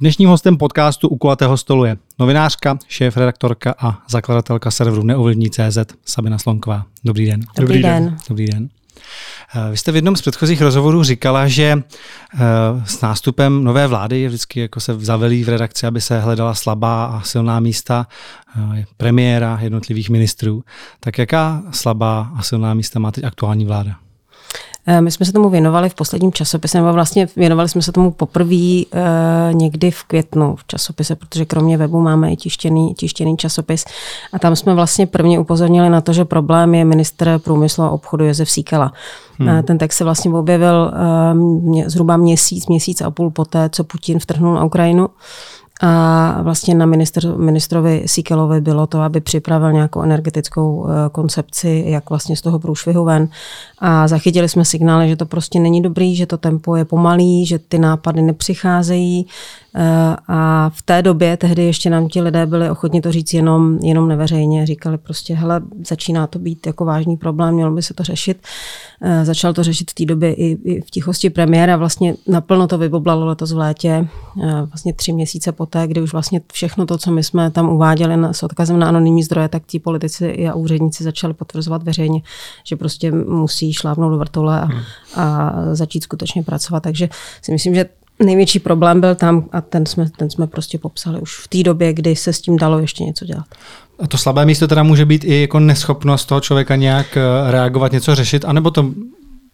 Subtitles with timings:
[0.00, 6.84] Dnešním hostem podcastu U kulatého stolu je novinářka, šéf-redaktorka a zakladatelka serveru Neovlivní.cz Sabina Slonková.
[7.04, 7.40] Dobrý den.
[7.40, 8.04] Dobrý, Dobrý den.
[8.04, 8.16] den.
[8.28, 8.68] Dobrý den.
[9.54, 12.38] Eh, vy jste v jednom z předchozích rozhovorů říkala, že eh,
[12.84, 17.04] s nástupem nové vlády je vždycky jako se zavelí v redakci, aby se hledala slabá
[17.04, 18.06] a silná místa
[18.58, 20.64] eh, premiéra jednotlivých ministrů.
[21.00, 23.96] Tak jaká slabá a silná místa má teď aktuální vláda?
[24.90, 28.10] Eh, my jsme se tomu věnovali v posledním časopise, nebo vlastně věnovali jsme se tomu
[28.10, 28.84] poprvé e,
[29.52, 33.84] někdy v květnu v časopise, protože kromě webu máme i tištěný, tištěný časopis.
[34.32, 38.24] A tam jsme vlastně prvně upozornili na to, že problém je minister průmyslu a obchodu
[38.24, 38.92] Josef Síkela.
[39.38, 39.48] Hmm.
[39.48, 40.92] Eh, ten text se vlastně objevil
[41.86, 45.08] zhruba měsíc, měsíc a půl poté, co Putin vtrhnul na Ukrajinu.
[45.80, 52.36] A vlastně na ministr, ministrovi Sikelovi bylo to, aby připravil nějakou energetickou koncepci, jak vlastně
[52.36, 53.28] z toho průšvihu ven.
[53.80, 57.58] A zachytili jsme signály, že to prostě není dobrý, že to tempo je pomalý, že
[57.58, 59.26] ty nápady nepřicházejí.
[59.74, 63.78] Eh, a v té době, tehdy ještě nám ti lidé byli ochotni to říct jenom,
[63.82, 64.66] jenom neveřejně.
[64.66, 68.38] Říkali prostě, hele, začíná to být jako vážný problém, mělo by se to řešit.
[69.02, 71.76] Eh, začal to řešit v té době i, i v tichosti premiéra.
[71.76, 74.08] Vlastně naplno to vyboblalo letos v létě,
[74.42, 78.14] eh, vlastně tři měsíce poté, kdy už vlastně všechno to, co my jsme tam uváděli
[78.32, 82.22] s odkazem na anonymní zdroje, tak ti politici a úředníci začali potvrzovat veřejně,
[82.64, 84.82] že prostě musí šlápnout do vrtule a, hmm.
[85.14, 86.82] a začít skutečně pracovat.
[86.82, 87.08] Takže
[87.42, 87.86] si myslím, že
[88.24, 91.92] největší problém byl tam a ten jsme, ten jsme prostě popsali už v té době,
[91.92, 93.46] kdy se s tím dalo ještě něco dělat.
[93.98, 97.92] A to slabé místo teda může být i jako neschopnost toho člověka nějak eh, reagovat,
[97.92, 98.90] něco řešit, anebo to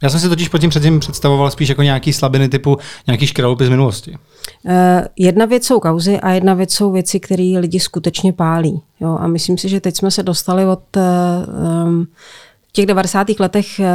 [0.02, 3.66] já jsem si totiž pod tím předtím představoval spíš jako nějaký slabiny typu nějaký škralupy
[3.66, 4.16] z minulosti.
[4.64, 4.72] Uh,
[5.18, 8.82] jedna věc jsou kauzy a jedna věc jsou věci, které lidi skutečně pálí.
[9.00, 9.18] Jo?
[9.20, 12.06] A myslím si, že teď jsme se dostali od um,
[12.74, 13.26] těch 90.
[13.40, 13.86] letech eh,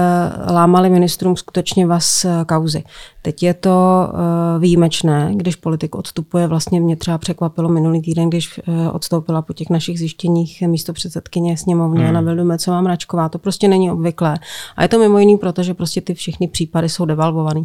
[0.52, 2.84] lámali ministrům skutečně vás eh, kauzy.
[3.22, 6.48] Teď je to eh, výjimečné, když politik odstupuje.
[6.48, 8.60] Vlastně mě třeba překvapilo minulý týden, když
[8.92, 12.06] odstoupila po těch našich zjištěních místo předsedkyně sněmovny hmm.
[12.06, 13.30] Jana Vildumecová Mračková.
[13.30, 14.40] To prostě není obvyklé.
[14.76, 17.64] A je to mimo jiný, protože prostě ty všechny případy jsou devalvované.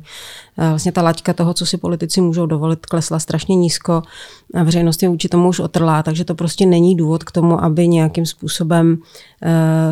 [0.57, 4.03] Vlastně ta laťka toho, co si politici můžou dovolit, klesla strašně nízko.
[4.55, 7.89] A veřejnost je vůči tomu už otrlá, takže to prostě není důvod k tomu, aby
[7.89, 8.99] nějakým způsobem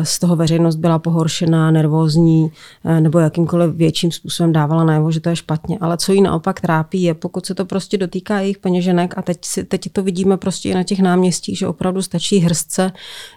[0.03, 2.51] z toho veřejnost byla pohoršená, nervózní
[2.85, 5.77] eh, nebo jakýmkoliv větším způsobem dávala najevo, že to je špatně.
[5.81, 9.37] Ale co jí naopak trápí, je, pokud se to prostě dotýká jejich peněženek a teď,
[9.45, 12.91] si, teď to vidíme prostě i na těch náměstích, že opravdu stačí hrstce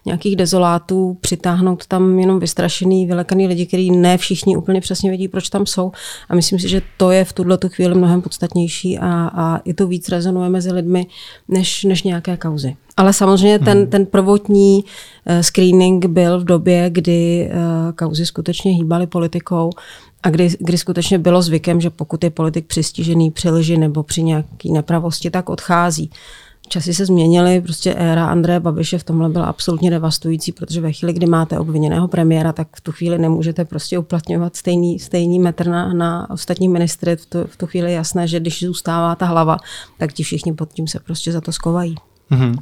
[0.07, 5.49] nějakých dezolátů, přitáhnout tam jenom vystrašený, vylekaný lidi, kteří ne všichni úplně přesně vědí, proč
[5.49, 5.93] tam jsou.
[6.29, 9.87] A myslím si, že to je v tuhle chvíli mnohem podstatnější a, a i to
[9.87, 11.07] víc rezonuje mezi lidmi,
[11.49, 12.77] než, než nějaké kauzy.
[12.97, 13.87] Ale samozřejmě ten, hmm.
[13.87, 19.71] ten prvotní uh, screening byl v době, kdy uh, kauzy skutečně hýbaly politikou
[20.27, 24.23] a kdy, kdy skutečně bylo zvykem, že pokud je politik přistižený při lži nebo při
[24.23, 26.11] nějaké nepravosti, tak odchází.
[26.69, 31.13] Časy se změnily, prostě éra Andreje Babiše v tomhle byla absolutně devastující, protože ve chvíli,
[31.13, 35.93] kdy máte obviněného premiéra, tak v tu chvíli nemůžete prostě uplatňovat stejný, stejný metr na,
[35.93, 37.17] na ostatní ministry.
[37.17, 39.57] V tu, v tu chvíli je jasné, že když zůstává ta hlava,
[39.99, 41.95] tak ti všichni pod tím se prostě za to skovají.
[42.31, 42.57] Mm-hmm.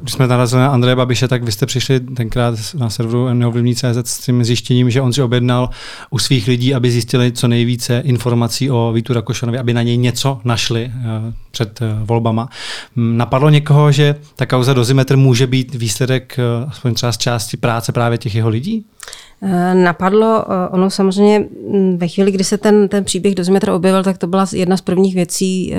[0.00, 4.18] Když jsme narazili na Andreje Babiše, tak vy jste přišli tenkrát na serveru neovlivní.cz s
[4.18, 5.70] tím zjištěním, že on si objednal
[6.10, 10.40] u svých lidí, aby zjistili co nejvíce informací o Vítu Rakošanovi, aby na něj něco
[10.44, 12.48] našli eh, před eh, volbama.
[12.96, 16.36] Napadlo někoho, že ta kauza dozimetr může být výsledek
[16.68, 18.84] aspoň třeba z části práce právě těch jeho lidí?
[19.74, 24.26] Napadlo, ono samozřejmě mm, ve chvíli, kdy se ten, ten příběh dozimetr objevil, tak to
[24.26, 25.74] byla jedna z prvních věcí,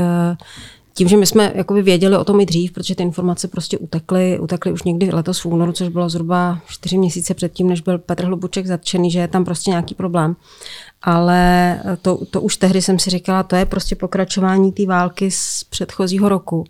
[0.94, 4.40] tím, že my jsme jakoby věděli o tom i dřív, protože ty informace prostě utekly,
[4.40, 8.26] utekly už někdy letos v únoru, což bylo zhruba čtyři měsíce předtím, než byl Petr
[8.26, 10.36] Hlubuček zatčený, že je tam prostě nějaký problém
[11.04, 15.64] ale to, to už tehdy jsem si říkala, to je prostě pokračování té války z
[15.64, 16.64] předchozího roku,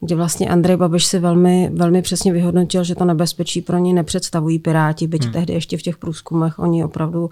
[0.00, 4.58] kde vlastně Andrej Babiš si velmi, velmi přesně vyhodnotil, že to nebezpečí pro ně nepředstavují
[4.58, 5.32] Piráti, byť hmm.
[5.32, 7.30] tehdy ještě v těch průzkumech oni opravdu uh,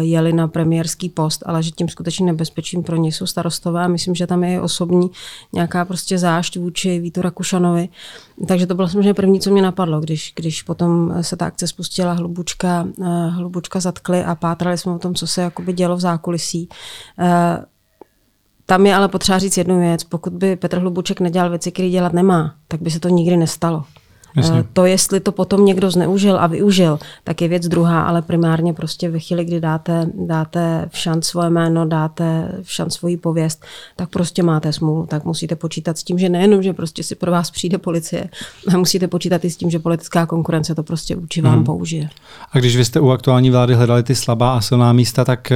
[0.00, 4.14] jeli na premiérský post, ale že tím skutečně nebezpečím pro ně jsou starostové a myslím,
[4.14, 5.10] že tam je osobní
[5.52, 7.88] nějaká prostě zášť vůči Vítu Rakušanovi.
[8.48, 12.12] Takže to bylo samozřejmě první, co mě napadlo, když, když potom se ta akce spustila,
[12.12, 16.00] hlubučka, uh, hlubučka zatkli a pátrali jsme o tom, co se jakoby by dělo v
[16.00, 16.68] zákulisí.
[17.18, 17.64] Eh,
[18.66, 20.04] tam je ale potřeba říct jednu věc.
[20.04, 23.84] Pokud by Petr Hlubuček nedělal věci, které dělat nemá, tak by se to nikdy nestalo.
[24.36, 24.58] Jasně.
[24.60, 28.72] Eh, to, jestli to potom někdo zneužil a využil, tak je věc druhá, ale primárně
[28.72, 33.64] prostě ve chvíli, kdy dáte, dáte v šanc svoje jméno, dáte v šanc svoji pověst,
[33.96, 35.06] tak prostě máte smůlu.
[35.06, 38.28] Tak musíte počítat s tím, že nejenom, že prostě si pro vás přijde policie,
[38.68, 41.64] ale musíte počítat i s tím, že politická konkurence to prostě vůči vám hmm.
[41.64, 42.08] použije.
[42.52, 45.52] A když vy jste u aktuální vlády hledali ty slabá a silná místa, tak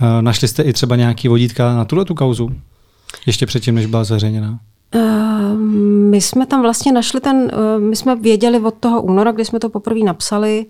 [0.00, 2.50] uh, našli jste i třeba nějaký vodítka na tuhle tu kauzu?
[3.26, 4.58] Ještě předtím, než byla zveřejněna?
[6.10, 9.68] My jsme tam vlastně našli ten, my jsme věděli od toho února, kdy jsme to
[9.68, 10.66] poprvé napsali,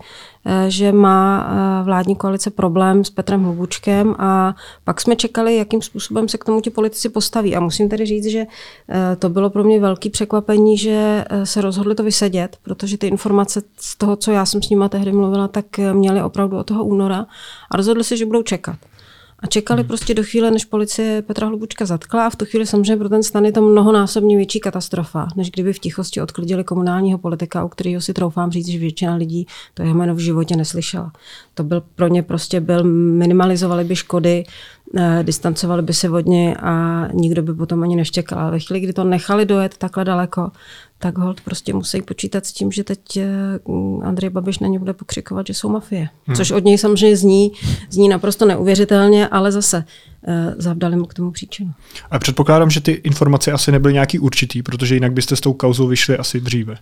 [0.69, 1.51] že má
[1.85, 6.61] vládní koalice problém s Petrem Hlubučkem a pak jsme čekali, jakým způsobem se k tomu
[6.61, 7.57] ti politici postaví.
[7.57, 8.47] A musím tedy říct, že
[9.19, 13.97] to bylo pro mě velký překvapení, že se rozhodli to vysedět, protože ty informace z
[13.97, 17.27] toho, co já jsem s nima tehdy mluvila, tak měli opravdu od toho února
[17.71, 18.77] a rozhodli se, že budou čekat.
[19.43, 19.89] A čekali hmm.
[19.89, 23.23] prostě do chvíle, než policie Petra Hlubučka zatkla a v tu chvíli samozřejmě pro ten
[23.23, 28.01] stan je to mnohonásobně větší katastrofa, než kdyby v tichosti odklidili komunálního politika, u kterého
[28.01, 31.13] si troufám říct, že většina lidí to jeho jméno v životě neslyšela.
[31.55, 34.45] To byl pro ně prostě byl, minimalizovali by škody,
[35.23, 38.39] distancovali by se od něj a nikdo by potom ani neštěkal.
[38.39, 40.51] Ale ve chvíli, kdy to nechali dojet takhle daleko,
[40.99, 43.27] tak hold prostě musí počítat s tím, že teď eh,
[44.03, 46.09] Andrej Babiš na ně bude pokřikovat, že jsou mafie.
[46.27, 46.37] Hmm.
[46.37, 47.53] Což od něj samozřejmě zní,
[47.91, 49.85] zní naprosto neuvěřitelně, ale zase
[50.27, 51.73] eh, zavdali mu k tomu příčinu.
[52.11, 55.87] A předpokládám, že ty informace asi nebyly nějaký určitý, protože jinak byste s tou kauzou
[55.87, 56.77] vyšli asi dříve.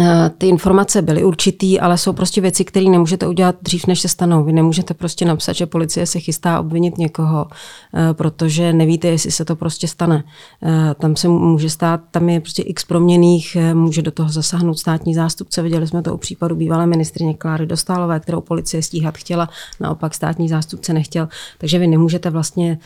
[0.00, 4.08] Eh, ty informace byly určitý, ale jsou prostě věci, které nemůžete udělat dřív, než se
[4.08, 4.44] stanou.
[4.44, 7.46] Vy nemůžete prostě napsat, že policie se chystá obvinit někoho,
[7.94, 10.24] eh, protože nevíte, jestli se to prostě stane.
[10.62, 15.14] Eh, tam se může stát, tam je prostě x proměných, může do toho zasáhnout státní
[15.14, 15.62] zástupce.
[15.62, 19.48] Viděli jsme to u případu bývalé ministrině Kláry Dostálové, kterou policie stíhat chtěla,
[19.80, 21.28] naopak státní zástupce nechtěl.
[21.58, 22.78] Takže vy nemůžete vlastně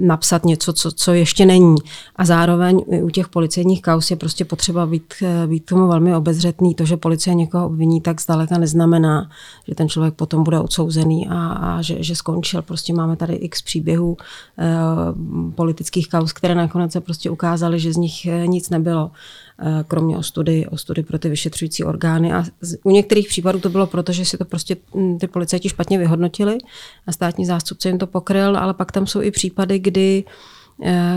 [0.00, 1.76] napsat něco, co, co ještě není.
[2.16, 5.14] A zároveň u těch policejních kaus je prostě potřeba být
[5.48, 6.74] být tomu velmi obezřetný.
[6.74, 9.30] To, že policie někoho obviní, tak zdaleka neznamená,
[9.68, 12.62] že ten člověk potom bude odsouzený a, a že, že skončil.
[12.62, 14.16] Prostě máme tady x příběhů
[14.58, 14.78] e,
[15.54, 20.18] politických kaus, které nakonec se prostě ukázaly, že z nich eh, nic nebylo eh, kromě
[20.18, 22.32] ostudy, ostudy pro ty vyšetřující orgány.
[22.32, 22.44] A
[22.82, 26.58] u některých případů to bylo proto, že si to prostě hm, ty policajti špatně vyhodnotili
[27.06, 30.24] a státní zástupce jim to pokryl, ale pak tam jsou i případy, kdy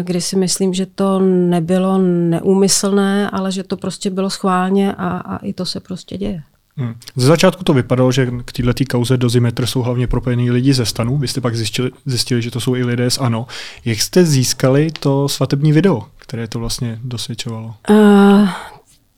[0.04, 5.38] kdy si myslím, že to nebylo neúmyslné, ale že to prostě bylo schválně a, a
[5.38, 6.44] i to se prostě děje.
[6.75, 6.96] Hmm.
[7.16, 11.18] Ze začátku to vypadalo, že k této kauze dozimetr jsou hlavně propojení lidi ze stanu.
[11.18, 13.48] Vy jste pak zjistili, zjistili, že to jsou i lidé z ANO.
[13.86, 17.74] Jak jste získali to svatební video, které to vlastně dosvědčovalo?
[17.90, 18.50] Uh,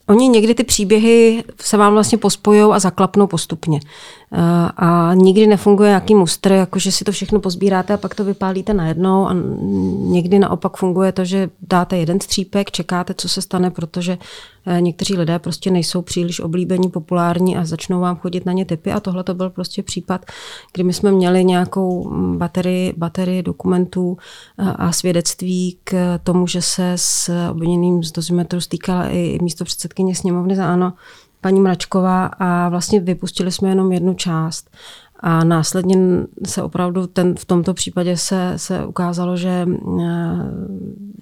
[0.06, 3.80] Oni někdy ty příběhy se vám vlastně pospojují a zaklapnou postupně.
[4.76, 8.74] A nikdy nefunguje nějaký mustr, jako že si to všechno pozbíráte a pak to vypálíte
[8.74, 9.28] najednou.
[9.28, 9.34] A
[9.98, 14.18] někdy naopak funguje to, že dáte jeden střípek, čekáte, co se stane, protože
[14.66, 18.92] eh, někteří lidé prostě nejsou příliš oblíbení, populární a začnou vám chodit na ně typy.
[18.92, 20.26] A tohle to byl prostě případ,
[20.72, 24.16] kdy my jsme měli nějakou mm, baterii, baterii dokumentů
[24.58, 30.14] eh, a svědectví k tomu, že se s obviněným z dozimetru stýkala i místo předsedkyně
[30.14, 30.92] sněmovny za ANO
[31.44, 34.70] paní Mračková a vlastně vypustili jsme jenom jednu část.
[35.20, 35.96] A následně
[36.46, 40.06] se opravdu ten, v tomto případě se, se ukázalo, že eh,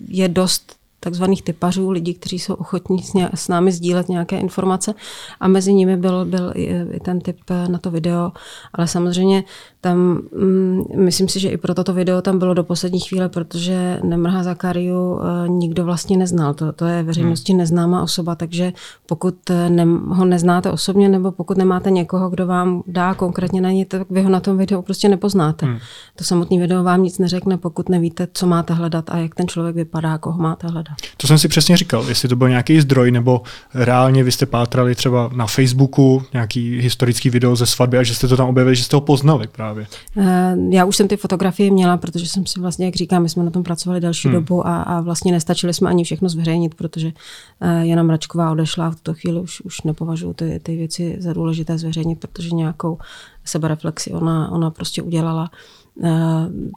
[0.09, 4.95] je dost takzvaných typařů, lidí, kteří jsou ochotní s, ně, s námi sdílet nějaké informace
[5.41, 8.33] a mezi nimi byl, byl i, i ten typ na to video,
[8.73, 9.45] ale samozřejmě
[9.85, 14.01] tam, mm, myslím si, že i pro toto video tam bylo do poslední chvíle, protože
[14.05, 16.55] Nemrha Zakariu e, nikdo vlastně neznal.
[16.55, 17.59] To, to je veřejnosti hmm.
[17.59, 18.73] neznámá osoba, takže
[19.07, 23.71] pokud e, ne, ho neznáte osobně nebo pokud nemáte někoho, kdo vám dá konkrétně na
[23.71, 25.67] ně, tak vy ho na tom videu prostě nepoznáte.
[25.67, 25.79] Hmm.
[26.17, 29.77] To samotné video vám nic neřekne, pokud nevíte, co máte hledat a jak ten člověk
[29.77, 30.95] vypadá, koho máte hledat.
[31.17, 33.43] To jsem si přesně říkal, jestli to byl nějaký zdroj, nebo
[33.75, 38.29] reálně vy jste pátrali třeba na Facebooku nějaký historický video ze svatby a že jste
[38.29, 39.72] to tam objevili, že jste ho poznali právě.
[40.17, 43.45] Eh, já už jsem ty fotografie měla, protože jsem si vlastně, jak říkám, my jsme
[43.45, 44.35] na tom pracovali další hmm.
[44.35, 47.13] dobu a, a vlastně nestačili jsme ani všechno zveřejnit, protože
[47.61, 51.33] eh, Jana Mračková odešla a v tuto chvíli už, už nepovažuji ty, ty věci za
[51.33, 52.99] důležité zveřejnit, protože nějakou
[53.45, 55.51] sebereflexi ona, ona prostě udělala.
[55.53, 55.82] Eh,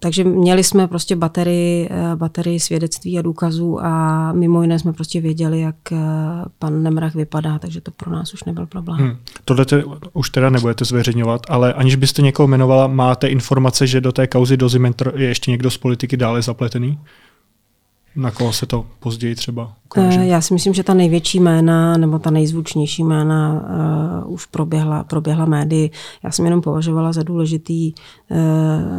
[0.02, 5.22] takže měli jsme prostě baterii, eh, baterii svědectví a důkazů a mimo jiné jsme prostě
[5.22, 5.98] věděli, jak eh,
[6.60, 9.00] pan Nemrach vypadá, takže to pro nás už nebyl problém.
[9.00, 9.18] Hmm.
[9.46, 14.12] Tohle te, už teda nebudete zveřejňovat, ale aniž byste někoho jmenovala, máte informace, že do
[14.12, 17.00] té kauzy Dozimetr je ještě někdo z politiky dále zapletený?
[18.16, 20.26] Na koho se to později třeba ukáže?
[20.26, 23.66] Já si myslím, že ta největší jména nebo ta nejzvučnější jména
[24.26, 25.90] uh, už proběhla, proběhla médii.
[26.24, 28.38] Já jsem jenom považovala za důležitý uh,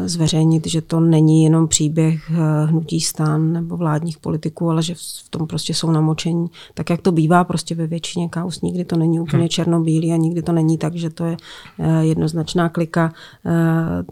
[0.05, 5.29] zveřejnit, že to není jenom příběh uh, hnutí stan nebo vládních politiků, ale že v
[5.31, 6.47] tom prostě jsou namočení.
[6.75, 9.49] Tak jak to bývá prostě ve většině kaus, nikdy to není úplně hmm.
[9.49, 11.37] černobílý a nikdy to není tak, že to je
[11.79, 13.13] uh, jednoznačná klika
[13.45, 13.53] uh,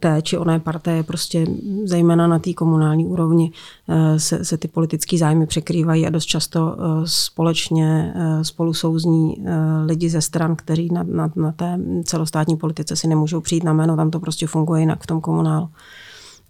[0.00, 1.47] té či oné partie, prostě
[1.85, 3.50] zejména na té komunální úrovni
[3.88, 9.37] uh, se, se ty politické zájmy překrývají a dost často Eh, společně eh, spolu souzní
[9.38, 9.52] eh,
[9.85, 13.97] lidi ze stran, kteří na, na, na té celostátní politice si nemůžou přijít na jméno,
[13.97, 15.68] tam to prostě funguje jinak v tom komunálu.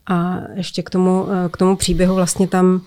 [0.06, 2.80] A ještě k tomu, k tomu příběhu vlastně tam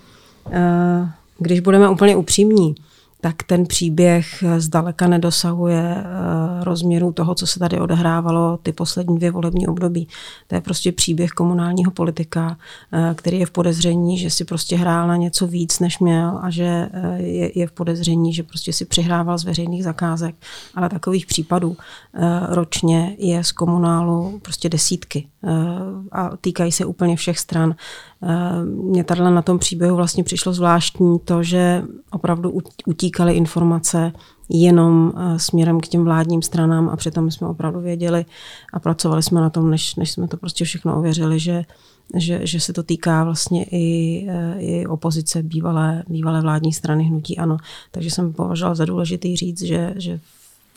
[1.39, 2.75] když budeme úplně upřímní,
[3.21, 6.03] tak ten příběh zdaleka nedosahuje eh,
[6.63, 10.07] rozměru toho, co se tady odehrávalo ty poslední dvě volební období.
[10.47, 12.57] To je prostě příběh komunálního politika,
[12.91, 16.49] eh, který je v podezření, že si prostě hrál na něco víc, než měl a
[16.49, 17.21] že eh,
[17.55, 20.35] je, v podezření, že prostě si přihrával z veřejných zakázek.
[20.75, 21.77] Ale takových případů
[22.49, 25.27] ročně je z komunálu prostě desítky
[26.11, 27.75] a týkají se úplně všech stran.
[28.63, 34.11] Mně tady na tom příběhu vlastně přišlo zvláštní to, že opravdu utíkaly informace
[34.49, 38.25] jenom eh, směrem k těm vládním stranám a přitom jsme opravdu věděli
[38.73, 41.63] a pracovali jsme na tom, než, než jsme to prostě všechno ověřili, že,
[42.15, 47.37] že, že se to týká vlastně i, eh, i opozice bývalé, bývalé vládní strany hnutí
[47.37, 47.57] ANO.
[47.91, 50.19] Takže jsem považoval za důležitý říct, že, že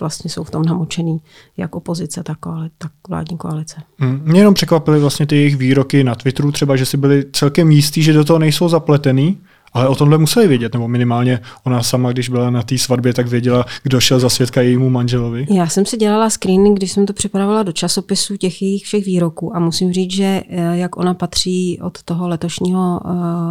[0.00, 1.20] vlastně jsou v tom namočený
[1.56, 2.38] jak opozice, tak,
[2.78, 3.82] tak vládní koalice.
[3.98, 4.22] Hmm.
[4.24, 8.02] Mě jenom překvapily vlastně ty jejich výroky na Twitteru třeba, že si byli celkem jistí,
[8.02, 9.38] že do toho nejsou zapletený,
[9.72, 13.26] ale o tomhle museli vědět, nebo minimálně ona sama, když byla na té svatbě, tak
[13.26, 15.46] věděla, kdo šel za svědka jejímu manželovi.
[15.50, 19.56] Já jsem si dělala screening, když jsem to připravovala do časopisu těch jejich všech výroků
[19.56, 23.08] a musím říct, že eh, jak ona patří od toho letošního eh,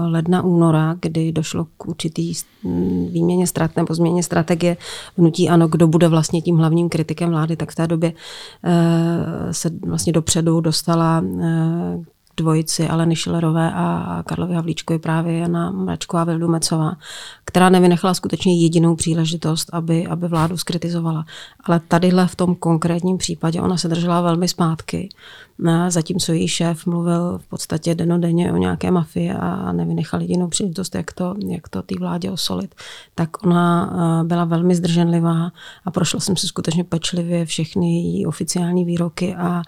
[0.08, 2.34] ledna, února, kdy došlo k určitý
[3.12, 4.78] výměně strat nebo změně strategie
[5.18, 8.14] vnutí ano, kdo bude vlastně tím hlavním kritikem vlády, tak v té době
[8.64, 11.24] eh, se vlastně dopředu dostala
[12.40, 16.98] dvojici Aleny Šilerové a Karlovy Havlíčkovi právě Jana Mračková Vildumecová,
[17.46, 21.26] která nevynechala skutečně jedinou příležitost, aby, aby vládu skritizovala.
[21.64, 25.10] Ale tadyhle v tom konkrétním případě ona se držela velmi zpátky,
[25.90, 31.14] zatímco její šéf mluvil v podstatě denodenně o nějaké mafii a nevynechal jedinou příležitost, jak
[31.14, 32.76] to, jak to té vládě osolit.
[33.16, 35.52] Tak ona eh, byla velmi zdrženlivá
[35.86, 39.62] a prošla jsem si skutečně pečlivě všechny její oficiální výroky a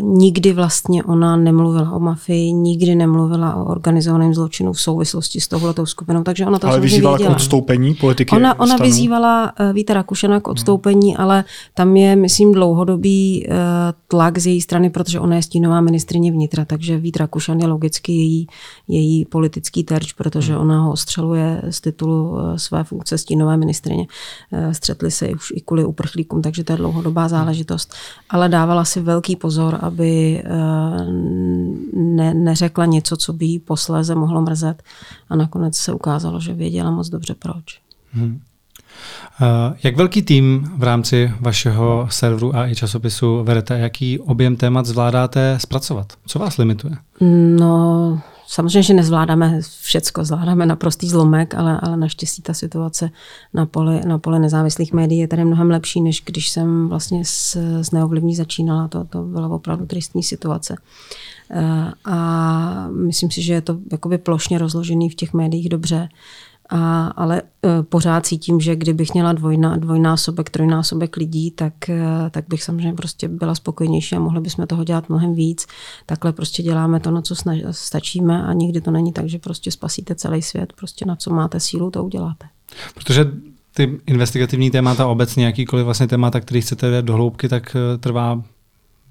[0.00, 5.86] nikdy vlastně ona nemluvila o mafii, nikdy nemluvila o organizovaném zločinu v souvislosti s touhletou
[5.86, 7.34] skupinou, takže ona to Ale vyzývala věděla.
[7.34, 11.20] k odstoupení politiky Ona, ona vyzývala uh, Víta Rakušana k odstoupení, hmm.
[11.20, 11.44] ale
[11.74, 13.54] tam je, myslím, dlouhodobý uh,
[14.08, 18.12] tlak z její strany, protože ona je stínová ministrině vnitra, takže Vít Rakušan je logicky
[18.12, 18.46] její,
[18.88, 20.62] její politický terč, protože hmm.
[20.62, 24.06] ona ho ostřeluje z titulu své funkce stínové ministrině.
[24.72, 27.94] Střetli se už i kvůli uprchlíkům, takže to je dlouhodobá záležitost.
[28.30, 30.50] Ale dávala si velký pozor pozor, aby eh,
[31.94, 34.82] ne, neřekla něco, co by jí posléze mohlo mrzet.
[35.28, 37.80] A nakonec se ukázalo, že věděla moc dobře proč.
[38.12, 38.40] Hmm.
[39.84, 43.78] Jak velký tým v rámci vašeho serveru a i časopisu vedete?
[43.78, 46.12] Jaký objem témat zvládáte zpracovat?
[46.26, 46.96] Co vás limituje?
[47.58, 53.10] No, Samozřejmě, že nezvládáme všecko, zvládáme naprostý zlomek, ale, ale naštěstí ta situace
[53.54, 57.56] na poli, na poli nezávislých médií je tady mnohem lepší, než když jsem vlastně s,
[57.82, 58.88] s neovlivní začínala.
[58.88, 60.76] To, to byla opravdu tristní situace.
[61.50, 66.08] Eh, a myslím si, že je to jakoby plošně rozložený v těch médiích dobře.
[66.70, 72.44] A, ale e, pořád cítím, že kdybych měla dvojná, dvojnásobek, trojnásobek lidí, tak, e, tak
[72.48, 75.66] bych samozřejmě prostě byla spokojenější a mohli bychom toho dělat mnohem víc.
[76.06, 79.70] Takhle prostě děláme to, na co snaž, stačíme a nikdy to není tak, že prostě
[79.70, 80.72] spasíte celý svět.
[80.72, 82.46] Prostě na co máte sílu, to uděláte.
[82.94, 83.32] Protože
[83.74, 88.42] ty investigativní témata, obecně jakýkoliv vlastně témata, který chcete do hloubky, tak e, trvá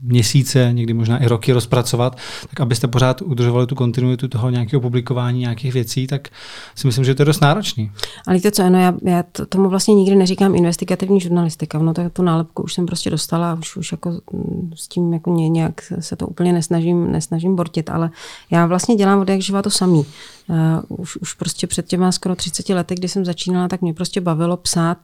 [0.02, 2.18] měsíce, někdy možná i roky rozpracovat,
[2.50, 6.28] tak abyste pořád udržovali tu kontinuitu toho nějakého publikování nějakých věcí, tak
[6.76, 7.92] si myslím, že to je dost náročný.
[8.28, 12.22] Ale víte co, ano, já, já tomu vlastně nikdy neříkám investigativní žurnalistika, no tak tu
[12.24, 16.28] nálepku už jsem prostě dostala už, už jako mm, s tím jako nějak se to
[16.28, 18.10] úplně nesnažím, nesnažím bortit, ale
[18.52, 20.06] já vlastně dělám od jak živa to samý.
[20.50, 24.22] Uh, už, už prostě před těma skoro 30 lety, kdy jsem začínala, tak mě prostě
[24.22, 24.98] bavilo psát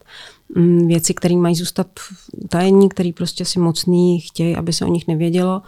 [0.86, 1.88] věci, které mají zůstat
[2.38, 5.62] utajení, které prostě si mocný chtějí, aby se o nich nevědělo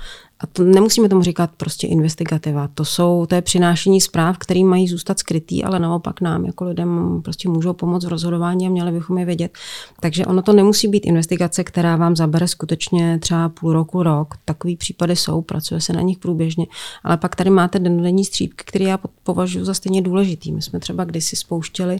[0.43, 2.69] a to nemusíme tomu říkat prostě investigativa.
[2.75, 7.21] To jsou, to je přinášení zpráv, které mají zůstat skrytý, ale naopak nám jako lidem
[7.23, 9.57] prostě můžou pomoct v rozhodování a měli bychom je vědět.
[9.99, 14.35] Takže ono to nemusí být investigace, která vám zabere skutečně třeba půl roku, rok.
[14.45, 16.65] Takový případy jsou, pracuje se na nich průběžně.
[17.03, 20.51] Ale pak tady máte dennodenní střípky, které já považuji za stejně důležitý.
[20.51, 21.99] My jsme třeba kdysi spouštěli,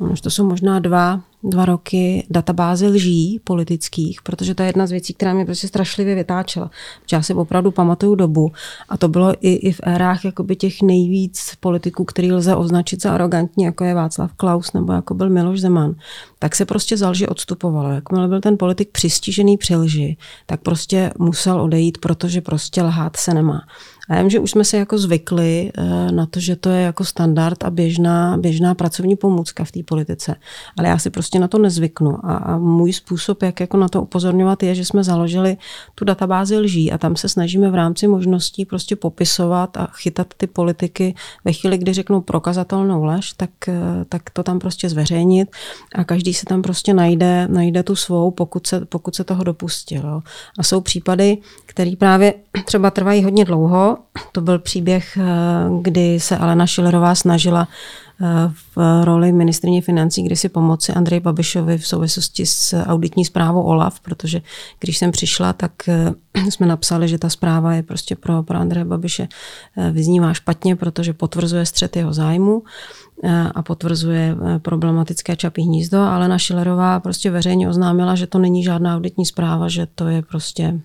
[0.00, 4.90] no, to jsou možná dva, dva roky databázy lží politických, protože to je jedna z
[4.90, 6.70] věcí, která mě prostě strašlivě vytáčela.
[7.12, 8.52] Já si opravdu pamatuju dobu
[8.88, 13.12] a to bylo i, i v érách jakoby těch nejvíc politiků, který lze označit za
[13.12, 15.94] arrogantní, jako je Václav Klaus nebo jako byl Miloš Zeman,
[16.38, 17.90] tak se prostě za lži odstupovalo.
[17.90, 23.34] Jakmile byl ten politik přistižený při lži, tak prostě musel odejít, protože prostě lhát se
[23.34, 23.60] nemá.
[24.08, 26.82] A já vím, že už jsme se jako zvykli eh, na to, že to je
[26.82, 30.34] jako standard a běžná, běžná pracovní pomůcka v té politice.
[30.78, 32.26] Ale já si prostě na to nezvyknu.
[32.26, 35.56] A, a můj způsob, jak jako na to upozorňovat, je, že jsme založili
[35.94, 40.46] tu databázi lží a tam se snažíme v rámci možností prostě popisovat a chytat ty
[40.46, 45.48] politiky ve chvíli, kdy řeknou prokazatelnou lež, tak, eh, tak to tam prostě zveřejnit
[45.94, 50.22] a každý se tam prostě najde, najde tu svou, pokud se, pokud se toho dopustil.
[50.58, 52.34] A jsou případy, které právě
[52.64, 53.93] třeba trvají hodně dlouho.
[54.32, 55.24] To byl příběh, eh,
[55.80, 57.68] kdy se Alena Šilerová snažila
[58.20, 58.26] eh,
[58.76, 64.00] v roli ministrině financí, kdy si pomoci Andrej Babišovi v souvislosti s auditní zprávou OLAF,
[64.00, 64.42] protože
[64.80, 66.12] když jsem přišla, tak eh,
[66.50, 69.28] jsme napsali, že ta zpráva je prostě pro, pro Andreje Babiše
[69.92, 72.62] vyznívá špatně, protože potvrzuje střet jeho zájmu
[73.54, 78.96] a potvrzuje problematické čapí hnízdo, ale na Šilerová prostě veřejně oznámila, že to není žádná
[78.96, 80.80] auditní zpráva, že to je prostě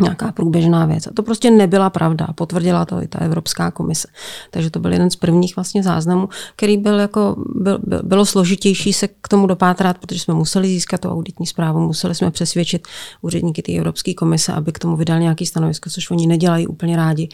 [0.00, 1.06] nějaká průběžná věc.
[1.06, 2.26] A to prostě nebyla pravda.
[2.34, 4.08] Potvrdila to i ta Evropská komise.
[4.50, 8.92] Takže to byl jeden z prvních vlastně záznamů, který byl jako, byl, byl, bylo složitější
[8.92, 12.88] se k tomu dopátrat, protože jsme museli získat tu auditní zprávu, museli jsme přesvědčit
[13.22, 17.28] úředníky té Evropské komise, aby k tomu vydal nějaký stanovisko, což oni nedělají úplně rádi,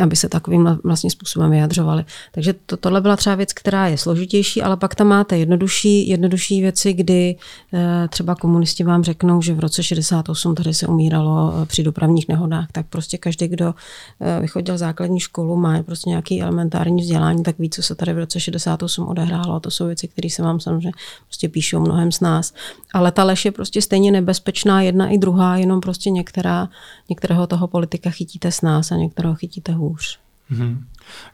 [0.00, 2.04] aby se takovým vlastně způsobem vyjadřovali.
[2.32, 6.60] Takže to, tohle byla třeba věc, která je složitější, ale pak tam máte jednodušší, jednodušší
[6.60, 7.36] věci, kdy
[7.74, 12.28] e, třeba komunisti vám řeknou, že v roce 68 tady se umíralo eh, při dopravních
[12.28, 13.74] nehodách, tak prostě každý, kdo
[14.20, 18.18] eh, vychodil základní školu, má prostě nějaký elementární vzdělání, tak ví, co se tady v
[18.18, 19.60] roce 68 odehrálo.
[19.60, 20.92] To jsou věci, které se vám samozřejmě
[21.26, 22.54] prostě píšou mnohem z nás.
[22.92, 26.68] Ale ta lež je prostě stejně nebezpečná, jedna i druhá, jenom prostě některá,
[27.08, 30.18] některého toho politika chytíte s nás a některého chytíte hůř.
[30.52, 30.78] Mm-hmm.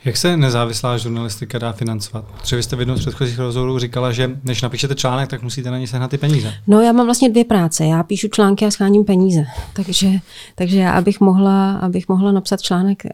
[0.04, 2.24] Jak se nezávislá žurnalistika dá financovat?
[2.24, 5.70] Protože vy jste v jednom z předchozích rozhovorů říkala, že než napíšete článek, tak musíte
[5.70, 6.54] na ně sehnat ty peníze.
[6.66, 7.84] No já mám vlastně dvě práce.
[7.84, 9.44] Já píšu články a scháním peníze.
[9.72, 10.10] Takže,
[10.54, 13.10] takže já, abych mohla, abych mohla napsat článek eh,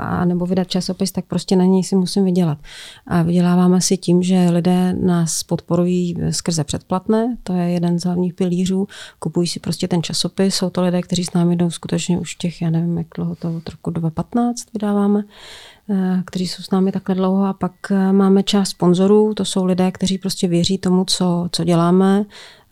[0.00, 2.58] a nebo vydat časopis, tak prostě na něj si musím vydělat.
[3.06, 8.34] A vyděláváme si tím, že lidé nás podporují skrze předplatné, to je jeden z hlavních
[8.34, 8.88] pilířů.
[9.18, 10.54] Kupují si prostě ten časopis.
[10.54, 13.56] Jsou to lidé, kteří s námi jdou skutečně už těch, já nevím, jak dlouho to
[13.56, 15.22] od roku 2015 vydáváme.
[15.90, 19.64] Eh, kteří jsou s námi takhle dlouho a pak eh, máme část sponzorů, to jsou
[19.64, 22.24] lidé, kteří prostě věří tomu, co, co děláme,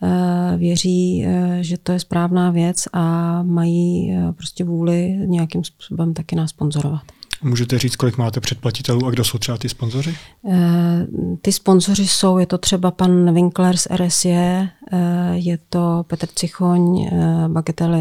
[0.02, 1.26] eh, věří,
[1.60, 7.02] že to je správná věc a mají prostě vůli nějakým způsobem taky nás sponzorovat.
[7.42, 10.14] Můžete říct, kolik máte předplatitelů a kdo jsou třeba ty sponzoři?
[11.42, 14.36] Ty sponzoři jsou, je to třeba pan Winkler z RSJ,
[15.32, 17.10] je to Petr Cichoň,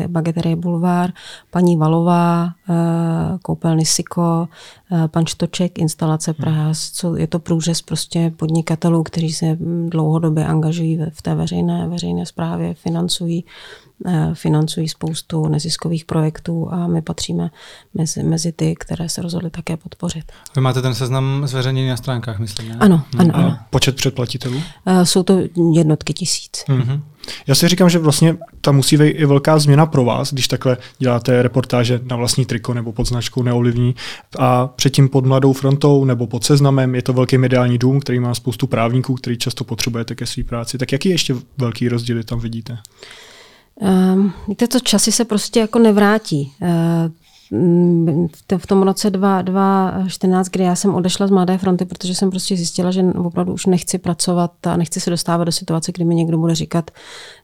[0.08, 1.12] Bageterie Bulvár,
[1.52, 2.50] paní Valová,
[3.41, 4.48] koupelny Siko,
[5.08, 6.71] pan Štoček, instalace Praha.
[7.17, 9.58] Je to průřez prostě podnikatelů, kteří se
[9.89, 13.45] dlouhodobě angažují v té veřejné, veřejné správě, financují
[14.06, 17.50] Eh, financují spoustu neziskových projektů a my patříme
[17.93, 20.32] mezi, mezi ty, které se rozhodly také podpořit.
[20.56, 22.78] Vy máte ten seznam zveřejněný na stránkách, myslím, ne?
[22.80, 23.45] Ano, ano, hmm.
[23.45, 23.58] ano.
[23.69, 24.62] Počet předplatitelů?
[24.86, 25.39] Eh, jsou to
[25.74, 26.63] jednotky tisíc.
[26.79, 27.01] Mm-hmm.
[27.47, 30.77] Já si říkám, že vlastně ta musí být i velká změna pro vás, když takhle
[30.99, 33.95] děláte reportáže na vlastní triko nebo pod značkou Neolivní
[34.39, 38.33] a předtím pod Mladou frontou nebo pod seznamem je to velký mediální dům, který má
[38.33, 40.77] spoustu právníků, který často potřebujete ke své práci.
[40.77, 42.77] Tak jaký ještě velký rozdíly tam vidíte?
[43.81, 46.51] Um, víte co, časy se prostě jako nevrátí.
[46.61, 46.69] Uh,
[48.58, 52.91] v tom roce 2014, kdy já jsem odešla z Mladé fronty, protože jsem prostě zjistila,
[52.91, 56.55] že opravdu už nechci pracovat a nechci se dostávat do situace, kdy mi někdo bude
[56.55, 56.91] říkat,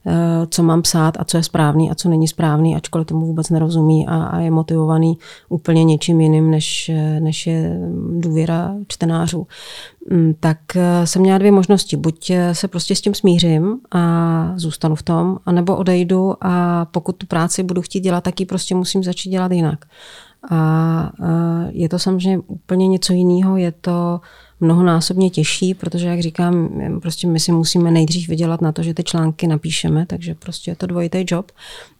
[0.06, 0.12] eh,
[0.50, 4.06] co mám psát a co je správný a co není správný, ačkoliv tomu vůbec nerozumí
[4.06, 7.80] a, je motivovaný úplně něčím jiným, než, než je
[8.18, 9.46] důvěra čtenářů.
[10.10, 11.96] Mm, tak eh, jsem měla dvě možnosti.
[11.96, 17.16] Buď eh, se prostě s tím smířím a zůstanu v tom, anebo odejdu a pokud
[17.16, 19.84] tu práci budu chtít dělat, tak ji prostě musím začít dělat jinak.
[20.50, 24.20] A eh, je to samozřejmě úplně něco jiného, je to
[24.62, 26.68] mnohonásobně těžší, protože, jak říkám,
[27.02, 30.76] prostě my si musíme nejdřív vydělat na to, že ty články napíšeme, takže prostě je
[30.76, 31.52] to dvojitý job,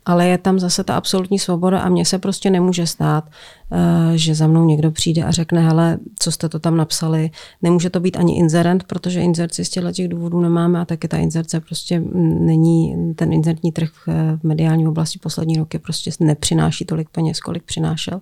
[0.05, 3.25] ale je tam zase ta absolutní svoboda a mně se prostě nemůže stát,
[3.73, 7.31] eh, že za mnou někdo přijde a řekne, hele, co jste to tam napsali,
[7.63, 11.61] nemůže to být ani inzerent, protože inzerci z těch důvodů nemáme a taky ta inzerce
[11.61, 12.03] prostě
[12.41, 18.21] není, ten inzertní trh v mediální oblasti poslední roky prostě nepřináší tolik peněz, kolik přinášel.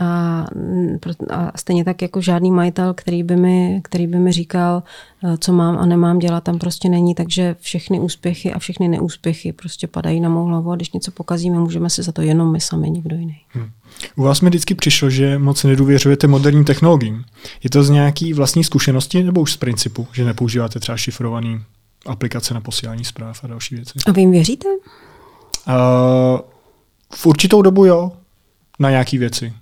[0.00, 0.46] A,
[1.30, 4.82] a stejně tak jako žádný majitel, který by, mi, který by mi říkal,
[5.24, 9.52] eh, co mám a nemám dělat, tam prostě není, takže všechny úspěchy a všechny neúspěchy
[9.52, 12.60] prostě padají na mou hlavu a když něco pokazíme, můžeme si za to jenom my
[12.60, 13.40] sami, nikdo jiný.
[13.48, 13.70] Hmm.
[14.16, 17.24] U vás mi vždycky přišlo, že moc nedůvěřujete moderním technologiím.
[17.64, 21.60] Je to z nějaký vlastní zkušenosti nebo už z principu, že nepoužíváte třeba šifrovaný
[22.06, 23.98] aplikace na posílání zpráv a další věci?
[24.06, 24.68] A vy jim věříte?
[24.68, 26.40] Uh,
[27.14, 28.12] v určitou dobu jo,
[28.78, 29.52] na nějaké věci.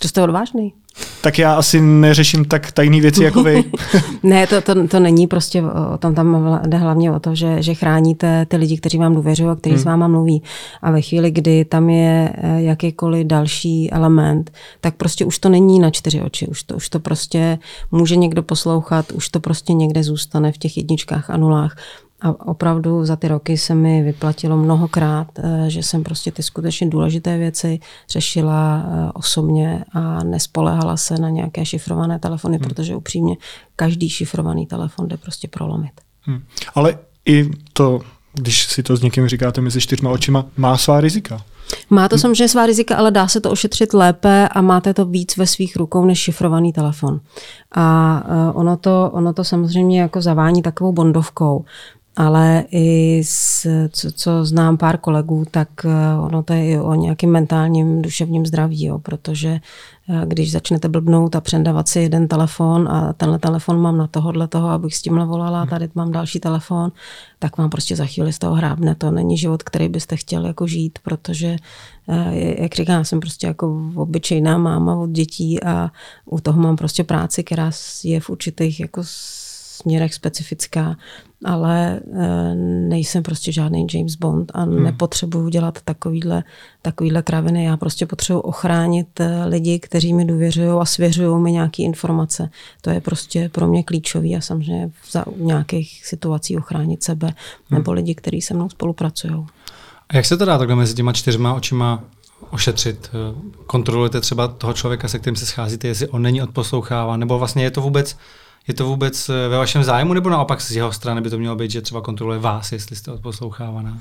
[0.00, 0.72] To jste odvážný.
[1.20, 3.64] Tak já asi neřeším tak tajné věci jako vy.
[4.22, 7.74] ne, to, to, to není prostě o tom, tam jde hlavně o to, že, že
[7.74, 9.82] chráníte ty lidi, kteří vám důvěřují a kteří hmm.
[9.82, 10.42] s váma mluví.
[10.82, 15.80] A ve chvíli, kdy tam je eh, jakýkoliv další element, tak prostě už to není
[15.80, 16.46] na čtyři oči.
[16.46, 17.58] Už to, už to prostě
[17.92, 21.76] může někdo poslouchat, už to prostě někde zůstane v těch jedničkách a nulách.
[22.20, 26.86] A opravdu za ty roky se mi vyplatilo mnohokrát, eh, že jsem prostě ty skutečně
[26.86, 32.68] důležité věci řešila eh, osobně a nespolehala se na nějaké šifrované telefony, hmm.
[32.68, 33.36] protože upřímně
[33.76, 35.92] každý šifrovaný telefon jde prostě prolomit.
[36.22, 36.42] Hmm.
[36.74, 38.00] Ale i to,
[38.32, 41.44] když si to s někým říkáte mezi čtyřma očima, má svá rizika.
[41.90, 45.36] Má to samozřejmě svá rizika, ale dá se to ošetřit lépe a máte to víc
[45.36, 47.20] ve svých rukou než šifrovaný telefon.
[47.74, 51.64] A eh, ono to, ono to samozřejmě jako zavání takovou bondovkou
[52.16, 56.94] ale i z, co, co znám pár kolegů, tak eh, ono to je i o
[56.94, 59.60] nějakým mentálním, duševním zdraví, jo, protože
[60.08, 64.48] eh, když začnete blbnout a přendávat si jeden telefon a tenhle telefon mám na tohohle
[64.48, 66.92] toho, abych s tímhle volala, tady mám další telefon,
[67.38, 68.94] tak vám prostě za chvíli z toho hrábne.
[68.94, 71.56] To není život, který byste chtěli jako žít, protože,
[72.08, 75.90] eh, jak říkám, jsem prostě jako obyčejná máma od dětí a
[76.24, 77.70] u toho mám prostě práci, která
[78.04, 79.02] je v určitých jako
[79.76, 80.96] směrech specifická,
[81.44, 82.54] ale eh,
[82.88, 84.84] nejsem prostě žádný James Bond a hmm.
[84.84, 86.44] nepotřebuju dělat takovýhle,
[86.82, 87.64] takovýhle kraviny.
[87.64, 92.50] Já prostě potřebuji ochránit eh, lidi, kteří mi důvěřují a svěřují mi nějaké informace.
[92.80, 97.78] To je prostě pro mě klíčový a samozřejmě za nějakých situací ochránit sebe hmm.
[97.78, 99.46] nebo lidi, kteří se mnou spolupracují.
[100.08, 102.04] A jak se to dá takhle mezi těma čtyřma očima
[102.50, 103.10] ošetřit?
[103.66, 107.70] Kontrolujete třeba toho člověka, se kterým se scházíte, jestli on není odposlouchává, nebo vlastně je
[107.70, 108.16] to vůbec
[108.68, 111.56] je to vůbec eh, ve vašem zájmu, nebo naopak z jeho strany by to mělo
[111.56, 113.98] být, že třeba kontroluje vás, jestli jste odposlouchávaná?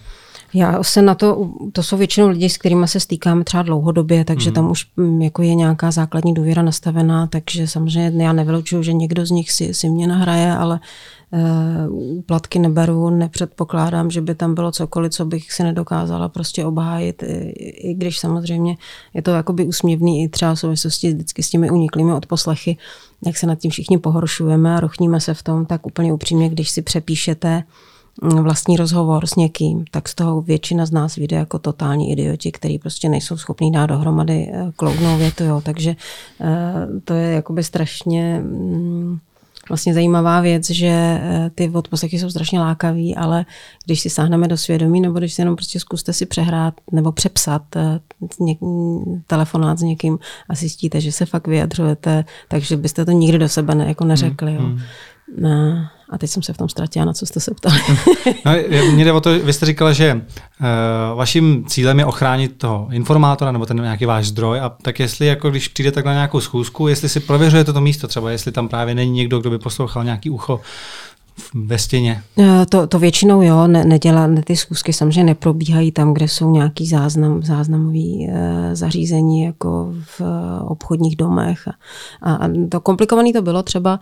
[0.53, 4.49] Já se na to, to jsou většinou lidi, s kterými se stýkáme třeba dlouhodobě, takže
[4.49, 4.53] mm.
[4.53, 9.25] tam už mm, jako je nějaká základní důvěra nastavená, takže samozřejmě já nevylučuju, že někdo
[9.25, 10.79] z nich si, si mě nahraje, ale
[11.31, 17.23] uh, platky neberu, nepředpokládám, že by tam bylo cokoliv, co bych si nedokázala prostě obhájit,
[17.23, 18.77] i, i když samozřejmě
[19.13, 22.77] je to jakoby úsměvný i třeba v souvislosti vždycky s těmi uniklými odposlechy,
[23.25, 26.69] jak se nad tím všichni pohoršujeme a rochníme se v tom, tak úplně upřímně, když
[26.69, 27.63] si přepíšete
[28.21, 32.79] vlastní rozhovor s někým, tak z toho většina z nás vyjde jako totální idioti, který
[32.79, 35.43] prostě nejsou schopní dát dohromady eh, kloudnou větu.
[35.43, 35.61] Jo.
[35.65, 35.95] Takže
[36.41, 39.17] eh, to je jakoby strašně mm,
[39.69, 43.45] vlastně zajímavá věc, že eh, ty odposlechy jsou strašně lákavý, ale
[43.85, 47.61] když si sáhneme do svědomí, nebo když si jenom prostě zkuste si přehrát nebo přepsat
[49.27, 53.75] telefonát s někým a zjistíte, že se fakt vyjadřujete, takže byste to nikdy do sebe
[53.75, 54.53] ne, jako neřekli.
[54.53, 54.61] Jo.
[55.27, 55.43] Hmm.
[55.43, 55.87] No.
[56.09, 57.79] A teď jsem se v tom ztratila, na co jste se ptali.
[58.45, 58.51] no,
[58.91, 63.51] mě jde o to, vy jste říkala, že uh, vaším cílem je ochránit toho informátora
[63.51, 64.59] nebo ten nějaký váš zdroj.
[64.59, 68.07] A tak jestli, jako když přijde takhle na nějakou schůzku, jestli si prověřujete to místo
[68.07, 70.61] třeba, jestli tam právě není někdo, kdo by poslouchal nějaký ucho
[71.53, 72.23] ve stěně?
[72.39, 76.51] Eh, to, to většinou jo, ne, nedělá, ne, ty schůzky samozřejmě neprobíhají tam, kde jsou
[76.51, 81.67] nějaký záznam, záznamové e, zařízení, jako v e, obchodních domech.
[82.21, 83.99] A, a to komplikované to bylo třeba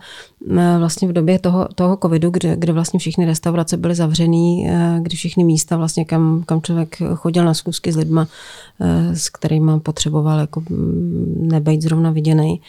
[0.50, 4.98] e, vlastně v době toho, toho covidu, kde, kde vlastně všechny restaurace byly zavřený, e,
[5.02, 8.26] kdy všechny místa, vlastně kam, kam člověk chodil na schůzky s lidma,
[8.80, 10.62] e, s kterými potřeboval jako
[11.36, 12.60] nebejt zrovna viděný,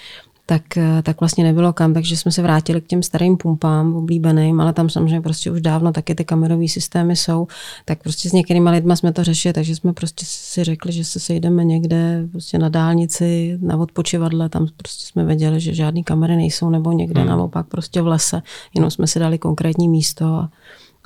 [0.45, 4.61] tak, eh, tak vlastně nebylo kam, takže jsme se vrátili k těm starým pumpám oblíbeným,
[4.61, 7.47] ale tam samozřejmě prostě už dávno taky ty kamerové systémy jsou,
[7.85, 11.19] tak prostě s některými lidmi jsme to řešili, takže jsme prostě si řekli, že se
[11.19, 16.69] sejdeme někde prostě na dálnici, na odpočivadle, tam prostě jsme věděli, že žádné kamery nejsou,
[16.69, 17.29] nebo někde hmm.
[17.29, 18.41] naopak prostě v lese,
[18.75, 20.49] jenom jsme si dali konkrétní místo a,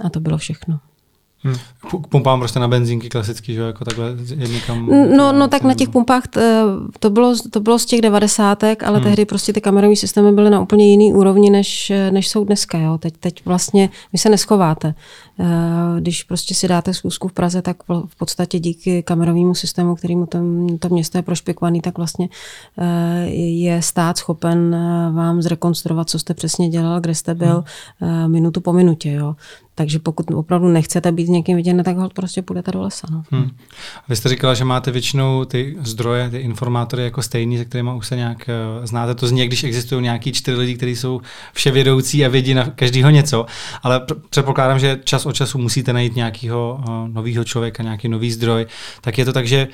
[0.04, 0.80] a to bylo všechno.
[1.44, 1.56] Hmm.
[2.10, 4.90] Pumpám prostě na benzínky klasicky, že jako takhle někam...
[5.18, 6.24] No, no tak na těch pumpách
[7.00, 9.04] to bylo, to bylo z těch devadesátek, ale hmm.
[9.04, 12.78] tehdy prostě ty kamerové systémy byly na úplně jiný úrovni, než, než jsou dneska.
[12.78, 12.98] Jo.
[12.98, 14.94] Teď, teď vlastně vy se neschováte.
[15.42, 20.26] Eh, když prostě si dáte schůzku v Praze, tak v podstatě díky kamerovému systému, kterýmu
[20.26, 20.40] to,
[20.80, 22.30] to město je prošpikovaný, tak vlastně
[22.78, 27.64] eh, je stát schopen eh, vám zrekonstruovat, co jste přesně dělal, kde jste byl,
[28.00, 28.32] hmm.
[28.32, 29.12] minutu po minutě.
[29.12, 29.36] Jo.
[29.76, 33.08] Takže pokud opravdu nechcete být s někým viděn, tak ho prostě půjdete do lesa.
[33.12, 33.24] No.
[33.32, 33.50] Hmm.
[34.10, 38.08] Vy jste říkala, že máte většinou ty zdroje, ty informátory jako stejný, se kterými už
[38.08, 38.50] se nějak
[38.84, 39.16] znáte.
[39.16, 41.22] To zní, když existují nějaký čtyři lidi, kteří jsou
[41.54, 43.46] vševědoucí a vědí na každého něco.
[43.84, 48.66] Ale předpokládám, že čas od času musíte najít nějakého eh, nového člověka, nějaký nový zdroj,
[49.02, 49.68] tak je to tak, že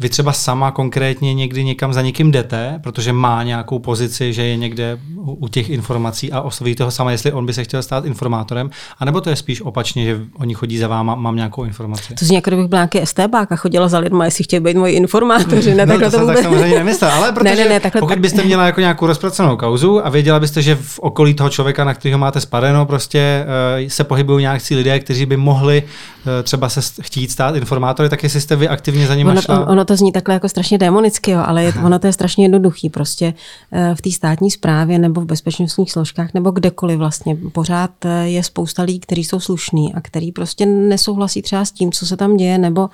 [0.00, 4.56] vy třeba sama konkrétně někdy někam za někým jdete, protože má nějakou pozici, že je
[4.56, 8.70] někde u těch informací a osloví toho sama, jestli on by se chtěl stát informátorem,
[8.98, 12.14] anebo to je spíš opačně, že oni chodí za váma, mám nějakou informaci.
[12.14, 14.94] To zní jako kdybych byla nějaký STBák a chodila za lidma, jestli chtějí být moji
[14.94, 15.74] informátoři.
[15.74, 16.36] Ne, no, to, to jsem vůbec...
[16.36, 19.56] tak samozřejmě nemyslel, ale protože ne, ne, ne, takhle, pokud byste měla jako nějakou rozpracovanou
[19.56, 23.46] kauzu a věděla byste, že v okolí toho člověka, na kterého máte spadeno, prostě
[23.82, 28.22] uh, se pohybují nějaký lidé, kteří by mohli uh, třeba se chtít stát informátory, tak
[28.22, 29.66] jestli jste vy aktivně za nimi ono, šla...
[29.66, 32.90] ono to zní takhle jako strašně demonicky, jo, ale je, ono to je strašně jednoduchý.
[32.90, 33.34] Prostě
[33.70, 37.90] uh, v té státní správě nebo v bezpečnostních složkách nebo kdekoliv vlastně pořád
[38.24, 42.16] je spousta lidí, kteří jsou slušní a který prostě nesouhlasí třeba s tím, co se
[42.16, 42.88] tam děje, nebo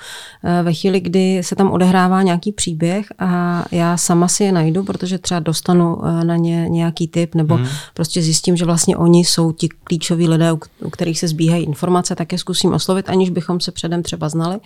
[0.63, 5.19] ve chvíli, kdy se tam odehrává nějaký příběh a já sama si je najdu, protože
[5.19, 7.67] třeba dostanu na ně nějaký tip nebo hmm.
[7.95, 10.53] prostě zjistím, že vlastně oni jsou ti klíčoví lidé,
[10.85, 14.59] u kterých se zbíhají informace, tak je zkusím oslovit, aniž bychom se předem třeba znali.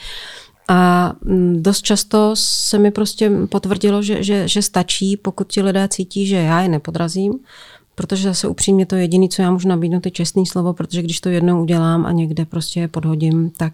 [0.70, 5.88] A mm, dost často se mi prostě potvrdilo, že, že, že stačí, pokud ti lidé
[5.88, 7.38] cítí, že já je nepodrazím,
[7.94, 11.28] protože zase upřímně to jediné, co já můžu nabídnout, je čestný slovo, protože když to
[11.28, 13.72] jednou udělám a někde prostě podhodím, tak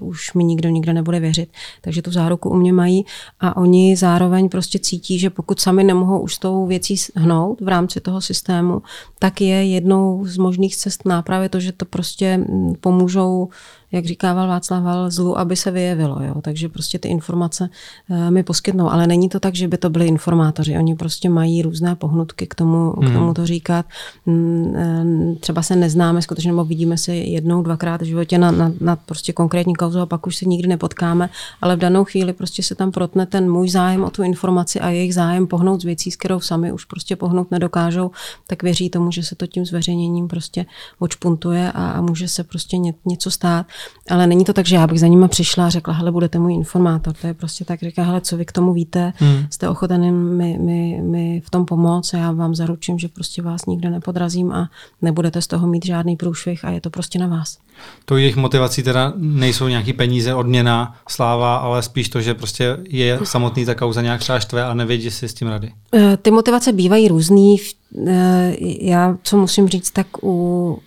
[0.00, 1.48] uh, už mi nikdo nikde nebude věřit.
[1.80, 3.04] Takže tu záruku u mě mají
[3.40, 7.68] a oni zároveň prostě cítí, že pokud sami nemohou už s tou věcí hnout v
[7.68, 8.82] rámci toho systému,
[9.18, 13.48] tak je jednou z možných cest nápravy to, že to prostě mm, pomůžou
[13.92, 16.22] jak říkával Václav Val, zlu, aby se vyjevilo.
[16.22, 16.34] Jo?
[16.42, 17.68] Takže prostě ty informace
[18.08, 18.90] uh, mi poskytnou.
[18.90, 20.78] Ale není to tak, že by to byli informátoři.
[20.78, 23.10] Oni prostě mají různé pohnutky k tomu, hmm.
[23.10, 23.86] k tomu to říkat.
[24.26, 28.96] Mm, třeba se neznáme skutečně, nebo vidíme se jednou, dvakrát v životě na, na, na
[28.96, 32.74] prostě konkrétní kauzu a pak už se nikdy nepotkáme, ale v danou chvíli prostě se
[32.74, 36.16] tam protne ten můj zájem o tu informaci a jejich zájem pohnout z věcí, s
[36.16, 38.10] kterou sami už prostě pohnout nedokážou,
[38.46, 40.66] tak věří tomu, že se to tím zveřejněním prostě
[40.98, 43.66] očpuntuje a, a může se prostě ně, něco stát.
[44.10, 46.54] Ale není to tak, že já bych za nima přišla a řekla, hele, budete můj
[46.54, 47.14] informátor.
[47.14, 49.46] To je prostě tak, říká, hele, co vy k tomu víte, hmm.
[49.50, 53.66] jste ochoten mi, mi, mi v tom pomoct a já vám zaručím, že prostě vás
[53.66, 54.70] nikdo nepodrazím a
[55.02, 57.58] nebudete z toho mít žádný průšvih a je to prostě na vás.
[58.04, 63.18] To jejich motivací teda nejsou nějaký peníze, odměna, sláva, ale spíš to, že prostě je
[63.24, 65.72] samotný ta kauza nějak třeba štve a nevědí si s tím rady.
[65.94, 67.56] Eh, ty motivace bývají různý.
[68.08, 70.78] Eh, já, co musím říct, tak u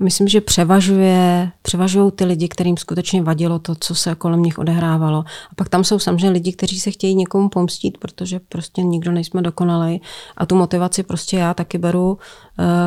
[0.00, 5.18] myslím, že převažuje, převažují ty lidi, kterým skutečně vadilo to, co se kolem nich odehrávalo.
[5.18, 9.42] A pak tam jsou samozřejmě lidi, kteří se chtějí někomu pomstit, protože prostě nikdo nejsme
[9.42, 10.00] dokonalej.
[10.36, 12.16] A tu motivaci prostě já taky beru, uh,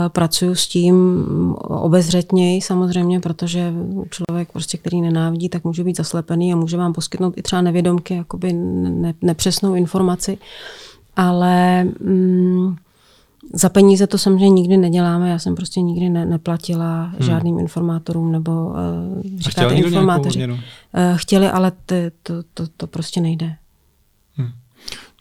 [0.09, 1.25] pracuju s tím
[1.59, 3.73] obezřetněji samozřejmě, protože
[4.09, 8.15] člověk, prostě, který nenávidí, tak může být zaslepený a může vám poskytnout i třeba nevědomky,
[8.15, 10.37] jakoby ne, nepřesnou informaci.
[11.15, 12.75] Ale mm,
[13.53, 17.21] za peníze to samozřejmě nikdy neděláme, já jsem prostě nikdy ne, neplatila hmm.
[17.21, 18.73] žádným informátorům nebo uh,
[19.37, 20.47] říkáte informátoři.
[20.47, 20.57] Uh,
[21.15, 23.55] chtěli, ale ty, to, to, to prostě nejde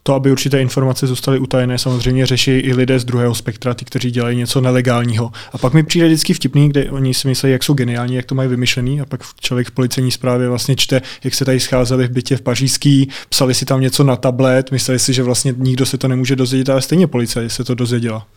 [0.07, 4.11] to, aby určité informace zůstaly utajené, samozřejmě řeší i lidé z druhého spektra, ty, kteří
[4.11, 5.31] dělají něco nelegálního.
[5.51, 8.35] A pak mi přijde vždycky vtipný, kde oni si myslí, jak jsou geniální, jak to
[8.35, 12.11] mají vymyšlený, a pak člověk v policejní zprávě vlastně čte, jak se tady scházeli v
[12.11, 15.97] bytě v Pařížský, psali si tam něco na tablet, mysleli si, že vlastně nikdo se
[15.97, 18.27] to nemůže dozvědět, ale stejně policie se to dozvěděla.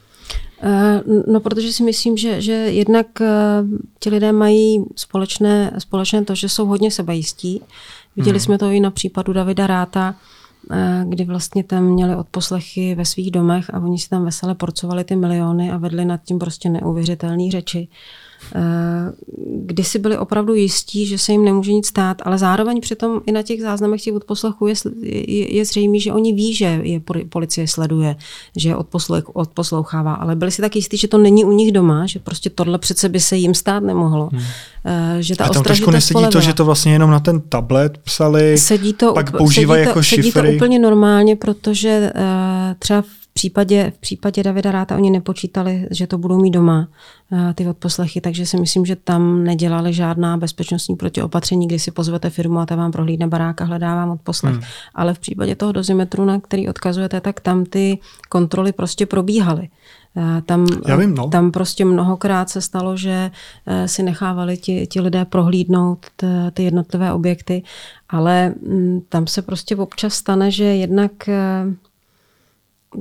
[0.63, 3.27] Eh, no, protože si myslím, že, že jednak uh,
[4.01, 7.63] ti lidé mají společné, společné to, že jsou hodně sebejistí.
[8.17, 8.45] Viděli hmm.
[8.45, 10.38] jsme to i na případu Davida Ráta, Eh,
[11.05, 15.17] kdy vlastně tam měli odposlechy ve svých domech a oni si tam veselé porcovali ty
[15.17, 17.89] miliony a vedli nad tím prostě neuvěřitelné řeči.
[18.55, 19.13] Eh,
[19.67, 23.33] kdy si byli opravdu jistí, že se jim nemůže nic stát, ale zároveň přitom i
[23.33, 27.69] na těch záznamech těch odposlechů je, je, je zřejmé, že oni ví, že je policie
[27.69, 28.17] sleduje,
[28.57, 32.07] že je odposlech, odposlouchává, ale byli si tak jistí, že to není u nich doma,
[32.07, 34.29] že prostě tohle přece by se jim stát nemohlo.
[34.33, 34.41] Hmm.
[34.41, 36.31] Uh, že ta a tam trošku nesedí spolevila.
[36.33, 40.23] to, že to vlastně jenom na ten tablet psali, sedí to, pak používají jako šifry.
[40.33, 42.23] Sedí to úplně normálně, protože uh,
[42.79, 46.89] třeba v případě, v případě Davida Ráta oni nepočítali, že to budou mít doma,
[47.33, 52.31] eh, ty odposlechy, takže si myslím, že tam nedělali žádná bezpečnostní protiopatření, kdy si pozvete
[52.31, 54.55] firmu a ta vám prohlídne barák a hledá vám odposlech.
[54.55, 54.63] Hmm.
[54.95, 57.99] Ale v případě toho dozimetru, na který odkazujete, tak tam ty
[58.29, 59.69] kontroly prostě probíhaly.
[60.17, 61.29] Eh, tam, Já vím, no.
[61.29, 63.31] tam prostě mnohokrát se stalo, že
[63.67, 66.07] eh, si nechávali ti, ti lidé prohlídnout
[66.55, 67.63] ty jednotlivé objekty,
[68.09, 71.13] ale mm, tam se prostě občas stane, že jednak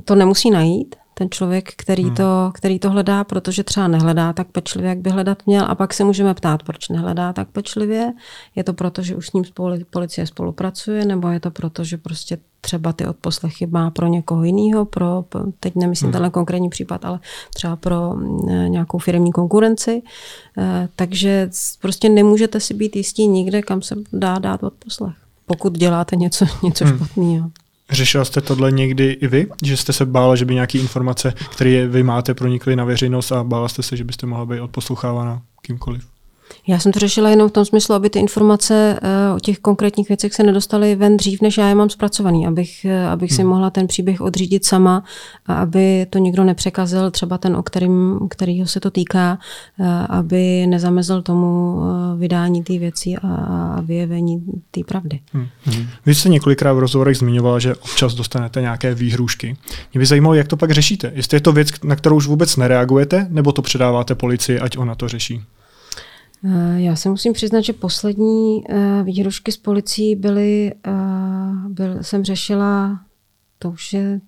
[0.04, 2.14] to nemusí najít, ten člověk, který, hmm.
[2.14, 5.64] to, který to hledá, protože třeba nehledá tak pečlivě, jak by hledat měl.
[5.68, 8.12] A pak se můžeme ptát, proč nehledá tak pečlivě.
[8.56, 9.44] Je to proto, že už s ním
[9.90, 14.84] policie spolupracuje, nebo je to proto, že prostě třeba ty odposlechy má pro někoho jiného,
[14.84, 15.24] pro,
[15.60, 16.12] teď nemyslím hmm.
[16.12, 17.20] tenhle konkrétní případ, ale
[17.54, 18.14] třeba pro
[18.50, 20.02] e, nějakou firmní konkurenci.
[20.58, 25.14] E, takže prostě nemůžete si být jistí nikde, kam se dá dát odposlech.
[25.46, 26.96] pokud děláte něco, něco hmm.
[26.96, 27.50] špatného.
[27.90, 29.46] Řešila jste tohle někdy i vy?
[29.64, 33.44] Že jste se bála, že by nějaké informace, které vy máte, pronikly na veřejnost a
[33.44, 36.17] bála jste se, že byste mohla být odposlouchávána kýmkoliv?
[36.68, 40.08] Já jsem to řešila jenom v tom smyslu, aby ty informace uh, o těch konkrétních
[40.08, 43.50] věcech se nedostaly ven dřív, než já je mám zpracovaný, abych, uh, abych si hmm.
[43.50, 45.04] mohla ten příběh odřídit sama
[45.46, 49.38] a aby to nikdo nepřekazil, třeba ten, o kterým, kterýho se to týká,
[49.78, 51.78] uh, aby nezamezl tomu
[52.16, 53.28] vydání té věci a,
[53.76, 55.20] a vyjevení té pravdy.
[55.32, 55.46] Hmm.
[55.64, 55.86] Hmm.
[56.06, 59.56] Vy jste několikrát v rozhovorech zmiňovala, že občas dostanete nějaké výhrušky.
[59.94, 61.12] Mě by zajímalo, jak to pak řešíte.
[61.14, 64.94] Jestli je to věc, na kterou už vůbec nereagujete, nebo to předáváte policii, ať ona
[64.94, 65.42] to řeší?
[66.44, 70.90] Eh, já se musím přiznat, že poslední eh, výhrušky s policií byly, eh,
[71.68, 73.00] byl, jsem řešila,
[73.58, 74.20] to už je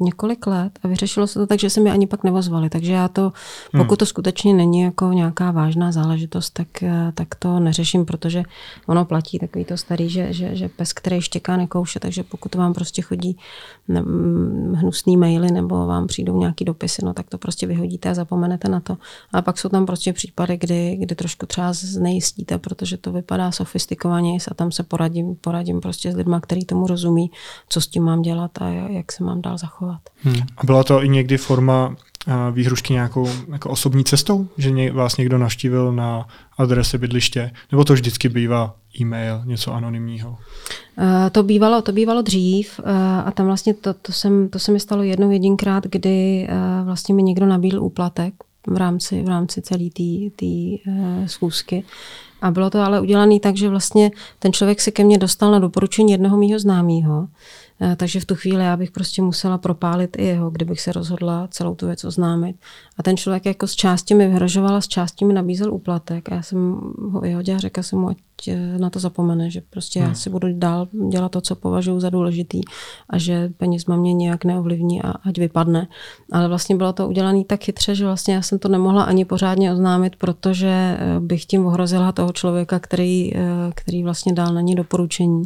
[0.00, 2.70] několik let a vyřešilo se to tak, že se mi ani pak nevozvali.
[2.70, 3.32] Takže já to,
[3.72, 3.82] hmm.
[3.82, 6.68] pokud to skutečně není jako nějaká vážná záležitost, tak,
[7.14, 8.42] tak to neřeším, protože
[8.86, 12.74] ono platí takový to starý, že, že, že pes, který štěká, nekouše, takže pokud vám
[12.74, 13.38] prostě chodí
[14.74, 18.80] hnusný maily nebo vám přijdou nějaký dopisy, no tak to prostě vyhodíte a zapomenete na
[18.80, 18.96] to.
[19.32, 24.38] A pak jsou tam prostě případy, kdy, kdy trošku třeba znejistíte, protože to vypadá sofistikovaně
[24.50, 27.30] a tam se poradím, poradím prostě s lidmi, kteří tomu rozumí,
[27.68, 30.00] co s tím mám dělat a jak se mám dál zachovat zachovat.
[30.22, 30.42] Hmm.
[30.56, 31.96] A byla to i někdy forma
[32.50, 38.28] výhrušky nějakou jako osobní cestou, že vás někdo navštívil na adrese bydliště, nebo to vždycky
[38.28, 40.30] bývá e-mail, něco anonymního?
[40.30, 40.36] Uh,
[41.32, 42.90] to bývalo, to bývalo dřív uh,
[43.24, 47.14] a tam vlastně to, to, jsem, to se mi stalo jednou jedinkrát, kdy uh, vlastně
[47.14, 48.34] mi někdo nabídl úplatek
[48.66, 49.84] v rámci, v rámci celé
[50.36, 50.90] té
[51.26, 51.84] schůzky.
[52.42, 55.58] A bylo to ale udělané tak, že vlastně ten člověk se ke mně dostal na
[55.58, 57.28] doporučení jednoho mýho známého,
[57.96, 61.74] takže v tu chvíli já bych prostě musela propálit i jeho, kdybych se rozhodla celou
[61.74, 62.56] tu věc oznámit.
[62.98, 66.32] A ten člověk jako s části mi vyhrožoval a s částí mi nabízel úplatek.
[66.32, 68.25] A já jsem ho vyhodila a řekla jsem mu, ať eh,
[68.78, 70.08] na to zapomene, že prostě hmm.
[70.08, 72.60] já si budu dál dělat to, co považuji za důležitý
[73.10, 75.88] a že penězma mě nějak neovlivní a ať vypadne.
[76.32, 79.72] Ale vlastně bylo to udělané tak chytře, že vlastně já jsem to nemohla ani pořádně
[79.72, 83.32] oznámit, protože eh, bych tím ohrozila toho člověka, který,
[83.74, 85.44] který vlastně dal na ní doporučení.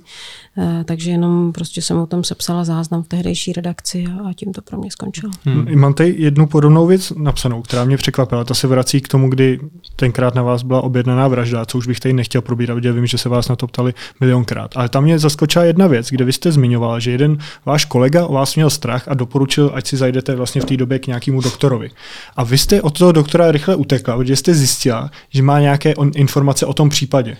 [0.84, 4.78] Takže jenom prostě jsem o tom sepsala záznam v tehdejší redakci a tím to pro
[4.78, 5.32] mě skončilo.
[5.44, 5.78] Hmm.
[5.80, 8.44] Mám tady jednu podobnou věc napsanou, která mě překvapila.
[8.44, 9.60] Ta se vrací k tomu, kdy
[9.96, 13.18] tenkrát na vás byla objednaná vražda, co už bych tady nechtěl probírat, protože vím, že
[13.18, 14.76] se vás na to ptali milionkrát.
[14.76, 18.32] Ale tam mě zaskočila jedna věc, kde vy jste zmiňoval, že jeden váš kolega o
[18.32, 21.90] vás měl strach a doporučil, ať si zajdete vlastně v té době k nějakému doktorovi.
[22.36, 26.66] A vy jste od toho doktora rychle utekla, protože jste zjistila, že má nějaké informace
[26.66, 27.36] o tom případě.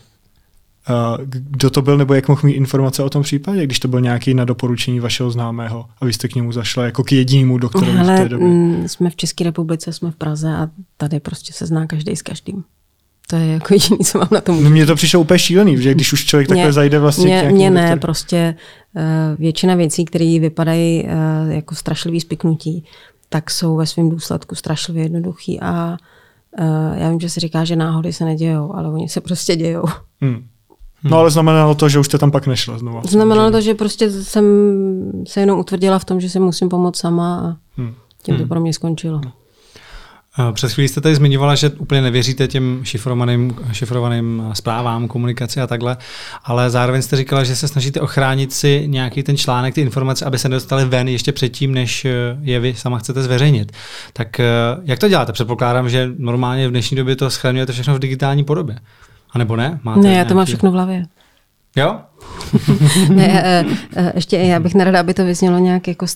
[1.25, 4.35] Kdo to byl, nebo jak mohl mít informace o tom případě, když to byl nějaký
[4.35, 8.17] na doporučení vašeho známého a vy jste k němu zašla jako k jedinému doktorovi Hele,
[8.17, 8.49] v té době?
[8.49, 12.23] Mm, jsme v České republice, jsme v Praze a tady prostě se zná každý s
[12.23, 12.65] každým.
[13.31, 14.65] To je jako jediný, co mám na tom.
[14.65, 17.51] No mně to přišlo úplně šílený, že když už člověk mě, takhle zajde vlastně mě,
[17.53, 17.99] Mně ne, doktor.
[17.99, 18.55] prostě
[18.97, 19.03] uh,
[19.39, 22.85] většina věcí, které vypadají uh, jako strašlivý spiknutí,
[23.29, 25.97] tak jsou ve svém důsledku strašlivě jednoduchý a
[26.61, 29.85] uh, já vím, že se říká, že náhody se nedějou, ale oni se prostě dějou.
[30.21, 30.45] Hmm.
[31.05, 33.01] No ale znamenalo to, že už jste tam pak nešla znovu.
[33.09, 34.45] Znamenalo to, že prostě jsem
[35.27, 37.95] se jenom utvrdila v tom, že si musím pomoct sama a hmm.
[38.23, 38.49] tím to hmm.
[38.49, 39.21] pro mě skončilo.
[40.53, 45.97] Před chvílí jste tady zmiňovala, že úplně nevěříte těm šifrovaným, šifrovaným zprávám, komunikaci a takhle,
[46.45, 50.39] ale zároveň jste říkala, že se snažíte ochránit si nějaký ten článek, ty informace, aby
[50.39, 53.73] se nedostaly ven ještě předtím, než eh, je vy sama chcete zveřejnit.
[54.13, 54.47] Tak eh,
[54.85, 55.33] jak to děláte?
[55.33, 58.77] Předpokládám, že normálně v dnešní době to schraňujete všechno v digitální podobě.
[59.31, 59.81] A nebo ne?
[59.83, 60.35] Máte ne, já to nějaký...
[60.35, 61.03] mám všechno v hlavě.
[61.77, 62.01] Jo?
[63.09, 63.65] ne, e,
[63.97, 66.07] e, ještě já bych nerada, aby to vyznělo nějak jako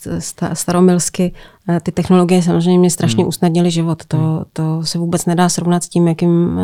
[0.52, 1.32] staromilsky.
[1.68, 3.28] E, ty technologie samozřejmě mě strašně hmm.
[3.28, 4.04] usnadnily život.
[4.04, 4.44] To, hmm.
[4.52, 6.60] to se vůbec nedá srovnat s tím, jakým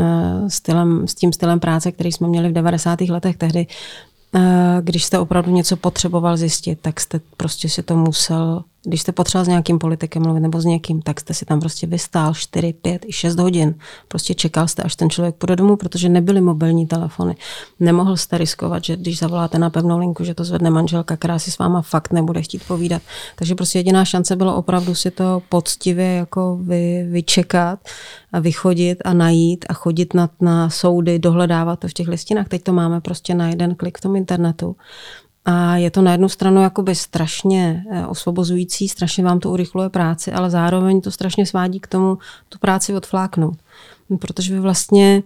[0.48, 3.00] stylem, s tím stylem práce, který jsme měli v 90.
[3.00, 3.36] letech.
[3.36, 3.66] Tehdy
[4.80, 9.44] když jste opravdu něco potřeboval zjistit, tak jste prostě si to musel když jste potřeboval
[9.44, 13.04] s nějakým politikem mluvit nebo s někým, tak jste si tam prostě vystál 4, 5
[13.06, 13.74] i 6 hodin.
[14.08, 17.36] Prostě čekal jste, až ten člověk půjde domů, protože nebyly mobilní telefony.
[17.80, 21.50] Nemohl jste riskovat, že když zavoláte na pevnou linku, že to zvedne manželka, která si
[21.50, 23.02] s váma fakt nebude chtít povídat.
[23.36, 27.78] Takže prostě jediná šance bylo opravdu si to poctivě jako vy, vyčekat
[28.32, 32.48] a vychodit a najít a chodit na, na soudy, dohledávat to v těch listinách.
[32.48, 34.76] Teď to máme prostě na jeden klik v tom internetu.
[35.44, 40.32] A je to na jednu stranu jakoby strašně eh, osvobozující, strašně vám to urychluje práci,
[40.32, 43.58] ale zároveň to strašně svádí k tomu tu práci odfláknout.
[44.18, 45.22] Protože vy vlastně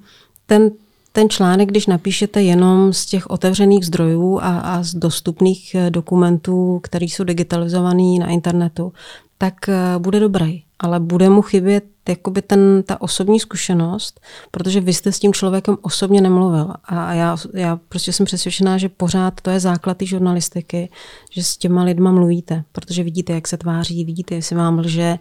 [0.46, 0.70] ten,
[1.12, 6.80] ten článek, když napíšete jenom z těch otevřených zdrojů a, a z dostupných eh, dokumentů,
[6.82, 8.92] které jsou digitalizované na internetu,
[9.38, 10.62] tak eh, bude dobrý.
[10.78, 15.76] Ale bude mu chybět jakoby ten, ta osobní zkušenost, protože vy jste s tím člověkem
[15.82, 16.72] osobně nemluvil.
[16.84, 20.88] A já, já prostě jsem přesvědčená, že pořád to je základ té žurnalistiky,
[21.30, 25.18] že s těma lidma mluvíte, protože vidíte, jak se tváří, vidíte, jestli vám lže,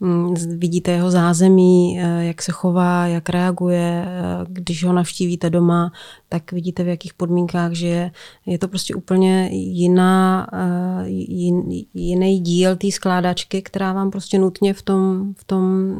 [0.00, 5.92] Mm, vidíte jeho zázemí, eh, jak se chová, jak reaguje, eh, když ho navštívíte doma,
[6.28, 8.10] tak vidíte, v jakých podmínkách žije.
[8.46, 11.62] Je to prostě úplně jiná, eh, jin,
[11.94, 15.94] jiný díl té skládačky, která vám prostě nutně v tom, v tom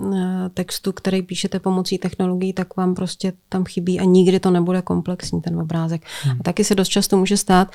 [0.55, 5.41] textu, který píšete pomocí technologií, tak vám prostě tam chybí a nikdy to nebude komplexní,
[5.41, 6.03] ten obrázek.
[6.22, 6.37] Hmm.
[6.41, 7.68] A taky se dost často může stát,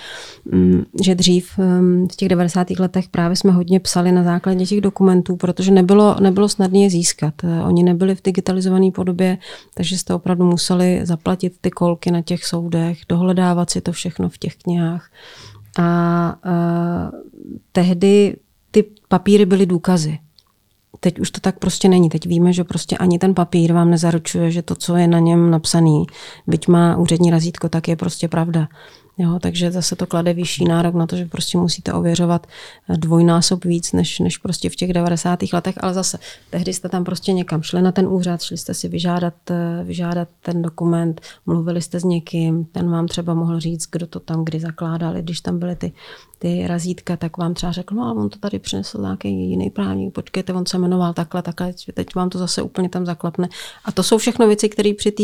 [0.45, 2.69] mm, že dřív mm, v těch 90.
[2.69, 7.33] letech právě jsme hodně psali na základě těch dokumentů, protože nebylo nebylo, snadné je získat.
[7.43, 9.37] Eh, oni nebyli v digitalizované podobě,
[9.73, 14.37] takže jste opravdu museli zaplatit ty kolky na těch soudech, dohledávat si to všechno v
[14.37, 15.11] těch knihách.
[15.79, 17.17] A, a eh,
[17.71, 18.35] tehdy
[18.71, 20.19] ty papíry byly důkazy.
[20.99, 22.09] Teď už to tak prostě není.
[22.09, 25.51] Teď víme, že prostě ani ten papír vám nezaručuje, že to, co je na něm
[25.51, 26.05] napsaný,
[26.47, 28.67] byť má úřední razítko, tak je prostě pravda.
[29.21, 32.47] Jo, takže zase to klade vyšší nárok na to, že prostě musíte ověřovat
[32.89, 35.39] eh, dvojnásob víc, než, než prostě v těch 90.
[35.53, 36.19] letech, ale zase
[36.49, 40.27] tehdy jste tam prostě někam šli na ten úřad, šli jste si vyžádat, eh, vyžádat
[40.41, 44.59] ten dokument, mluvili jste s někým, ten vám třeba mohl říct, kdo to tam kdy
[44.59, 45.91] zakládali, když tam byly ty
[46.41, 50.13] ty razítka, tak vám třeba řekl, no ale on to tady přinesl nějaký jiný právník,
[50.13, 53.49] počkejte, on se jmenoval takhle, takhle, teď vám to zase úplně tam zaklapne.
[53.85, 55.23] A to jsou všechno věci, které při té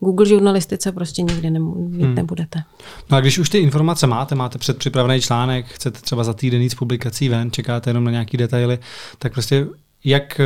[0.00, 2.14] Google žurnalistice prostě nikdy nemů- hmm.
[2.14, 2.62] nebudete.
[3.10, 6.70] No a když už ty informace máte, máte předpřipravený článek, chcete třeba za týden jít
[6.70, 8.78] z publikací ven, čekáte jenom na nějaké detaily,
[9.18, 9.66] tak prostě
[10.04, 10.44] jak eh,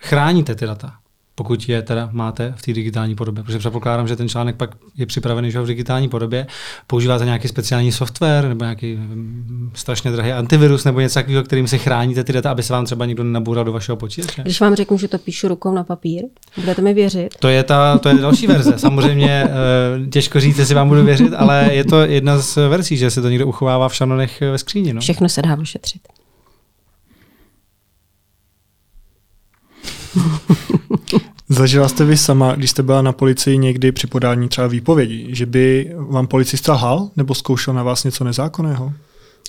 [0.00, 0.94] chráníte ty data?
[1.38, 3.44] Pokud je teda máte v té digitální podobě.
[3.44, 6.46] Protože předpokládám, že ten článek pak je připravený že v digitální podobě.
[6.86, 11.78] Používáte nějaký speciální software nebo nějaký mm, strašně drahý antivirus nebo něco takového, kterým se
[11.78, 14.42] chráníte ty data, aby se vám třeba někdo nenaboural do vašeho počítače?
[14.42, 16.24] Když vám řeknu, že to píšu rukou na papír,
[16.56, 17.34] budete mi věřit?
[17.38, 18.78] To je, ta, to je další verze.
[18.78, 23.10] Samozřejmě eh, těžko říct, jestli vám budu věřit, ale je to jedna z verzí, že
[23.10, 24.92] se to někdo uchovává v šanonech ve skříni.
[24.92, 25.00] No?
[25.00, 26.02] Všechno se dá vyšetřit.
[31.48, 35.46] Zažila jste vy sama, když jste byla na policii někdy při podání třeba výpovědi, že
[35.46, 38.92] by vám policista lhal nebo zkoušel na vás něco nezákonného?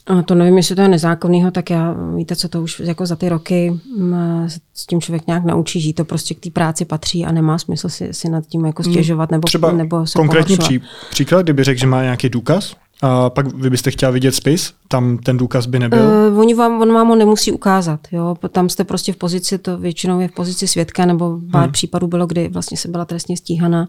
[0.09, 3.15] A to nevím, jestli to je nezákonnýho, tak já, víte co, to už jako za
[3.15, 7.26] ty roky m, s tím člověk nějak naučí žít, to prostě k té práci patří
[7.26, 10.82] a nemá smysl si, si nad tím jako stěžovat nebo, Třeba nebo se konkrétní pří,
[11.09, 15.17] příklad, kdyby řekl, že má nějaký důkaz, a pak vy byste chtěla vidět spis, tam
[15.17, 15.99] ten důkaz by nebyl?
[15.99, 17.99] Uh, oni vám, on vám ho nemusí ukázat.
[18.11, 18.35] Jo?
[18.49, 21.71] Tam jste prostě v pozici, to většinou je v pozici svědka, nebo pár hmm.
[21.71, 23.87] případů bylo, kdy vlastně se byla trestně stíhaná,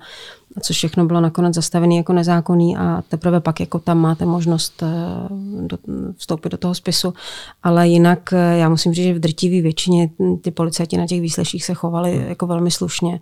[0.62, 4.88] což všechno bylo nakonec zastavené jako nezákonný a teprve pak jako tam máte možnost uh,
[5.66, 5.78] do,
[6.16, 7.14] vstoupit do toho spisu.
[7.62, 10.10] Ale jinak uh, já musím říct, že v drtivé většině
[10.42, 12.28] ty policajti na těch výsleších se chovali hmm.
[12.28, 13.20] jako velmi slušně.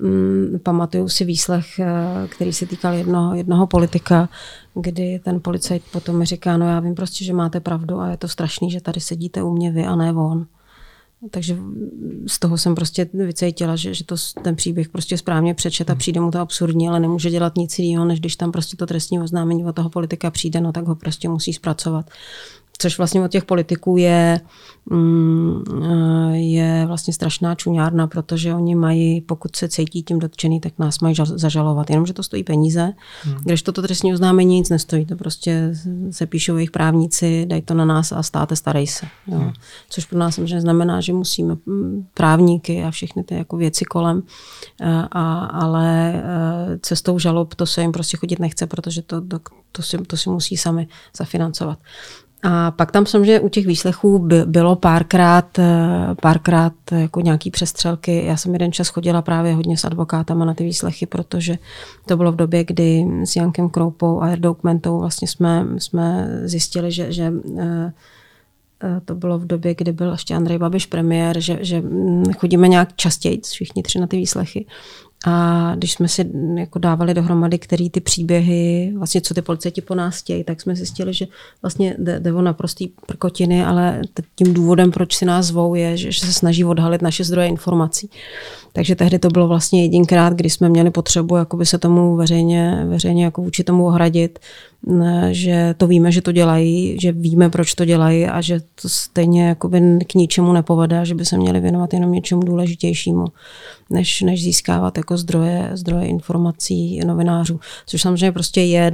[0.00, 4.28] Um, pamatuju si výslech, uh, který se týkal jednoho, jednoho politika,
[4.74, 8.16] kdy ten policajt potom mi říká, no já vím prostě, že máte pravdu a je
[8.16, 10.46] to strašný, že tady sedíte u mě vy a ne on.
[11.30, 11.56] Takže
[12.26, 15.98] z toho jsem prostě vycítila, že, že to, ten příběh prostě správně přečet a hmm.
[15.98, 19.20] přijde mu to absurdní, ale nemůže dělat nic jiného, než když tam prostě to trestní
[19.20, 22.10] oznámení od toho politika přijde, no tak ho prostě musí zpracovat
[22.78, 24.40] což vlastně od těch politiků je,
[24.90, 30.72] mm, eh, je vlastně strašná čuňárna, protože oni mají, pokud se cítí tím dotčený, tak
[30.78, 31.90] nás mají zažalovat.
[31.90, 33.36] Jenomže to stojí peníze, hmm.
[33.44, 35.06] když toto trestní oznámení nic nestojí.
[35.06, 35.72] To prostě
[36.10, 39.06] se píšou jejich právníci, dají to na nás a státe starej se.
[39.26, 39.38] Jo.
[39.38, 39.52] Hmm.
[39.88, 44.22] Což pro nás samozřejmě znamená, že musíme mm, právníky a všechny ty jako věci kolem,
[44.80, 49.38] eh, a, ale eh, cestou žalob to se jim prostě chodit nechce, protože to, to,
[49.72, 51.78] to, si, to si musí sami zafinancovat.
[52.48, 58.24] A pak tam samozřejmě u těch výslechů bylo párkrát, eh, párkrát jako nějaký přestřelky.
[58.24, 61.58] Já jsem jeden čas chodila právě hodně s advokátama na ty výslechy, protože
[62.06, 66.92] to bylo v době, kdy s Jankem Kroupou a Erdou Kmentou vlastně jsme, jsme zjistili,
[66.92, 67.92] že, že eh,
[68.82, 72.68] eh, to bylo v době, kdy byl ještě Andrej Babiš premiér, že, že hm, chodíme
[72.68, 74.66] nějak častěji všichni tři na ty výslechy.
[75.24, 79.94] A když jsme si jako dávali dohromady, který ty příběhy, vlastně co ty policajti po
[79.94, 81.26] nás chtějí, tak jsme zjistili, že
[81.62, 84.00] vlastně jde o naprostý prkotiny, ale
[84.34, 88.10] tím důvodem, proč si nás zvou, je, že se snaží odhalit naše zdroje informací.
[88.76, 93.24] Takže tehdy to bylo vlastně jedinkrát, kdy jsme měli potřebu jakoby se tomu veřejně, veřejně
[93.24, 94.38] jako vůči tomu ohradit,
[95.30, 99.48] že to víme, že to dělají, že víme, proč to dělají a že to stejně
[99.48, 103.24] jakoby k ničemu nepovede, že by se měli věnovat jenom něčemu důležitějšímu,
[103.90, 107.60] než, než získávat jako zdroje, zdroje informací novinářů.
[107.86, 108.92] Což samozřejmě prostě je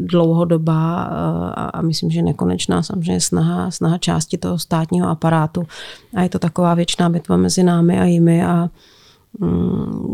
[0.00, 5.62] dlouhodoba a, a myslím, že nekonečná samozřejmě snaha, snaha části toho státního aparátu.
[6.14, 8.68] A je to taková věčná bitva mezi námi a jimi a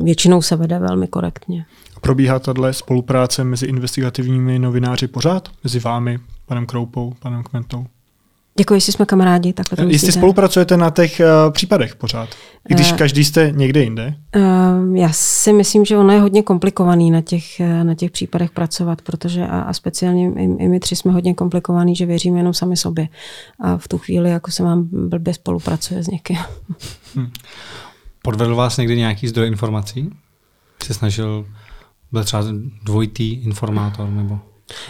[0.03, 1.67] většinou se vede velmi korektně.
[2.01, 5.49] Probíhá tato spolupráce mezi investigativními novináři pořád?
[5.65, 7.87] Mezi vámi, panem Kroupou, panem Kmentou?
[8.59, 9.53] Děkuji, jestli jsme kamarádi.
[9.53, 12.29] Takhle to Jestli spolupracujete na těch uh, případech pořád,
[12.69, 14.15] i když uh, každý jste někde jinde?
[14.37, 19.03] Uh, já si myslím, že ono je hodně komplikovaný na těch, na těch případech pracovat,
[19.03, 22.77] protože a, a speciálně i, i my tři jsme hodně komplikovaný, že věříme jenom sami
[22.77, 23.09] sobě.
[23.61, 26.39] A v tu chvíli jako se vám blbě spolupracuje s někým.
[27.15, 27.31] Hmm.
[28.23, 30.11] Podvedl vás někdy nějaký zdroj informací?
[30.83, 31.47] Jsi snažil,
[32.13, 32.45] byl třeba
[32.85, 34.39] dvojitý informátor nebo...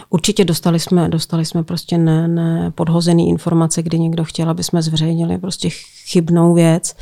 [0.09, 4.81] Určitě dostali jsme, dostali jsme prostě ne, ne podhozený informace, kdy někdo chtěl, aby jsme
[4.81, 5.69] zveřejnili prostě
[6.09, 6.95] chybnou věc.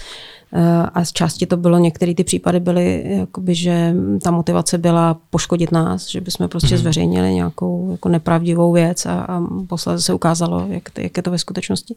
[0.54, 5.18] Eh, a z části to bylo, některé ty případy byly, jakoby, že ta motivace byla
[5.30, 6.78] poškodit nás, že bychom prostě mm-hmm.
[6.78, 11.38] zveřejnili nějakou jako nepravdivou věc a, a posledně se ukázalo, jak, jak je to ve
[11.38, 11.96] skutečnosti.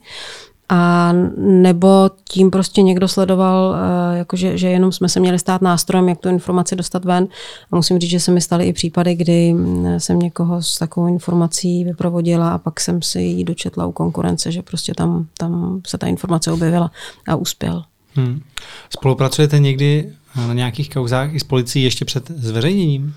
[0.71, 6.09] A nebo tím prostě někdo sledoval, eh, jakože, že jenom jsme se měli stát nástrojem,
[6.09, 7.29] jak tu informaci dostat ven.
[7.73, 11.07] A musím říct, že se mi staly i případy, kdy mm, jsem někoho s takovou
[11.07, 15.99] informací vyprovodila a pak jsem si ji dočetla u konkurence, že prostě tam, tam se
[15.99, 16.91] ta informace objevila
[17.29, 17.83] a uspěl.
[18.15, 18.41] Hmm.
[18.91, 23.15] Spolupracujete někdy na nějakých kauzách i s policií ještě před zveřejněním?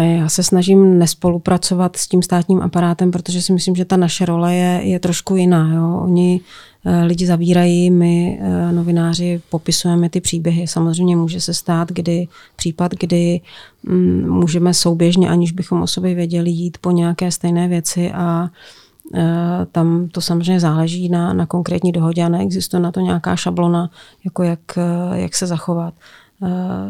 [0.00, 4.54] Já se snažím nespolupracovat s tím státním aparátem, protože si myslím, že ta naše role
[4.54, 5.74] je, je trošku jiná.
[5.74, 6.00] Jo.
[6.04, 6.40] Oni
[6.84, 10.66] eh, lidi zavírají, my eh, novináři popisujeme ty příběhy.
[10.66, 13.40] Samozřejmě může se stát, kdy případ, kdy
[13.82, 18.50] mm, můžeme souběžně, aniž bychom o sobě věděli, jít po nějaké stejné věci a
[19.14, 23.90] eh, tam to samozřejmě záleží na, na konkrétní dohodě a neexistuje na to nějaká šablona,
[24.24, 24.78] jako jak,
[25.12, 25.94] jak se zachovat.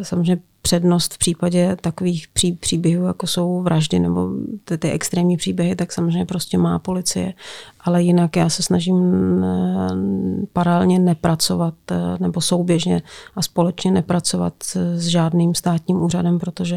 [0.03, 4.31] Samozřejmě přednost v případě takových pří, příběhů, jako jsou vraždy nebo
[4.65, 7.35] ty, ty extrémní příběhy, tak samozřejmě prostě má policie.
[7.81, 8.97] Ale jinak já se snažím
[9.45, 13.03] eh, paralelně nepracovat eh, nebo souběžně
[13.37, 16.77] a společně nepracovat s žádným státním úřadem, protože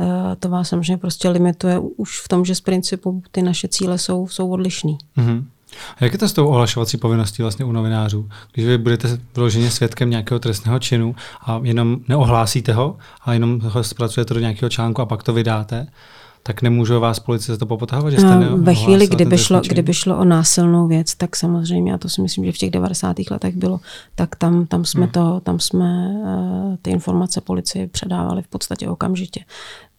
[0.00, 0.04] eh,
[0.38, 4.28] to vás samozřejmě prostě limituje už v tom, že z principu ty naše cíle jsou,
[4.28, 4.98] jsou odlišný.
[5.16, 5.44] Mm-hmm.
[5.96, 8.28] A jak je to s tou ohlašovací povinností vlastně u novinářů?
[8.52, 11.14] Když vy budete vyloženě svědkem nějakého trestného činu
[11.46, 15.86] a jenom neohlásíte ho, a jenom ho zpracujete do nějakého článku a pak to vydáte,
[16.42, 20.18] tak nemůžu vás policie za to popotahovat, že jste Ve chvíli, kdyby šlo, kdyby šlo
[20.18, 23.16] o násilnou věc, tak samozřejmě, a to si myslím, že v těch 90.
[23.30, 23.80] letech bylo,
[24.14, 25.12] tak tam, tam jsme, hmm.
[25.12, 29.44] to, tam jsme uh, ty informace policii předávali v podstatě okamžitě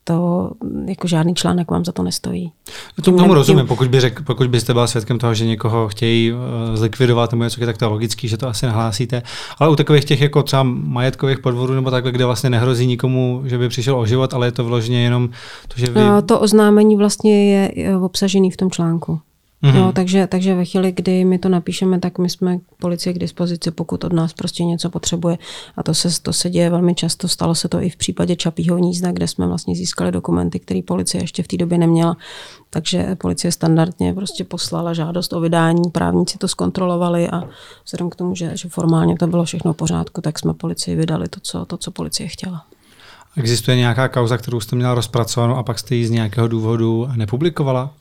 [0.04, 0.52] to
[0.86, 2.52] jako žádný článek vám za to nestojí.
[2.98, 6.34] No tomu tím, rozumím, pokud, by řek, pokud byste byl svědkem toho, že někoho chtějí
[6.34, 6.40] uh,
[6.74, 9.22] zlikvidovat nebo něco, tak to je logický, že to asi nahlásíte.
[9.60, 13.58] Ale u takových těch jako třeba majetkových podvodů nebo takhle, kde vlastně nehrozí nikomu, že
[13.58, 15.30] by přišel o život, ale je to vložně jenom
[15.68, 16.00] to, že vy...
[16.00, 19.20] No, to oznámení vlastně je obsažený v tom článku.
[19.64, 19.76] Mm-hmm.
[19.76, 23.72] No, takže, takže ve chvíli, kdy my to napíšeme, tak my jsme policie k dispozici,
[23.72, 25.38] pokud od nás prostě něco potřebuje.
[25.78, 27.28] A to se, to se děje velmi často.
[27.28, 31.24] Stalo se to i v případě Čapího hnízda, kde jsme vlastně získali dokumenty, které policie
[31.24, 32.18] ještě v té době neměla.
[32.70, 37.44] Takže policie standardně prostě poslala žádost o vydání, právníci to zkontrolovali a
[37.86, 41.28] vzhledem k tomu, že, že formálně to bylo všechno v pořádku, tak jsme policii vydali
[41.28, 42.66] to, co, to, co policie chtěla.
[43.38, 47.94] Existuje nějaká kauza, kterou jste měla rozpracovanou a pak jste ji z nějakého důvodu nepublikovala?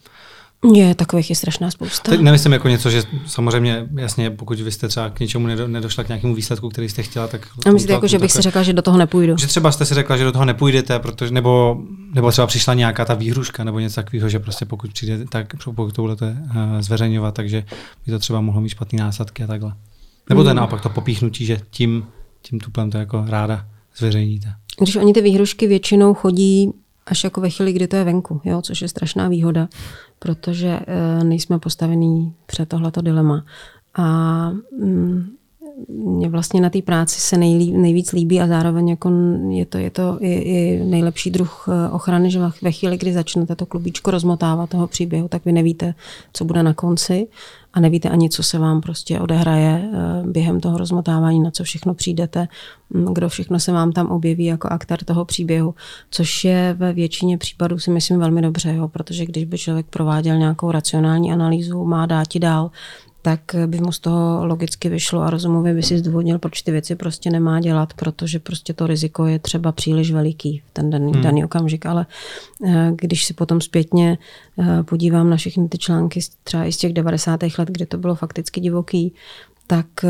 [0.75, 2.11] Je, takových je strašná spousta.
[2.11, 6.05] Teď nemyslím jako něco, že samozřejmě, jasně, pokud vy jste třeba k něčemu nedo, nedošla
[6.05, 7.49] k nějakému výsledku, který jste chtěla, tak...
[7.67, 9.37] A myslíte, jako, že bych si řekla, že do toho nepůjdu?
[9.37, 11.77] Že třeba jste si řekla, že do toho nepůjdete, protože, nebo,
[12.15, 15.95] nebo třeba přišla nějaká ta výhruška nebo něco takového, že prostě pokud přijde, tak pokud
[15.95, 17.65] to budete uh, zveřejňovat, takže
[18.07, 19.73] by to třeba mohlo mít špatný následky a takhle.
[20.29, 20.57] Nebo to je hmm.
[20.57, 22.07] naopak to popíchnutí, že tím,
[22.43, 24.53] tím tuplem to jako ráda zveřejníte.
[24.81, 26.71] Když oni ty výhrušky většinou chodí
[27.07, 29.69] až jako ve chvíli, kdy to je venku, jo, což je strašná výhoda,
[30.19, 33.45] protože e, nejsme postavení před tohleto dilema.
[33.95, 35.37] A mm,
[35.89, 39.11] mě vlastně na té práci se nejlí, nejvíc líbí a zároveň jako
[39.49, 43.57] je to, je to i, i nejlepší druh eh, ochrany, že ve chvíli, kdy začnete
[43.57, 45.95] to klubíčko rozmotávat toho příběhu, tak vy nevíte,
[46.33, 47.29] co bude na konci
[47.73, 51.95] a nevíte ani, co se vám prostě odehraje eh, během toho rozmotávání, na co všechno
[51.95, 52.49] přijdete,
[52.95, 55.75] hm, kdo všechno se vám tam objeví jako aktor toho příběhu,
[56.11, 60.39] což je ve většině případů si myslím velmi dobře, jo, protože když by člověk prováděl
[60.39, 62.71] nějakou racionální analýzu, má dáti dál,
[63.23, 66.97] tak by mu z toho logicky vyšlo a rozumově by si zdůvodnil, proč ty věci
[66.97, 71.23] prostě nemá dělat, protože prostě to riziko je třeba příliš veliký v ten daný, hmm.
[71.23, 71.87] daný okamžik.
[71.87, 72.07] Ale
[72.67, 74.19] eh, když si potom zpětně
[74.59, 77.41] eh, podívám na všechny ty články třeba i z těch 90.
[77.59, 79.15] let, kdy to bylo fakticky divoký,
[79.73, 80.09] tak eh,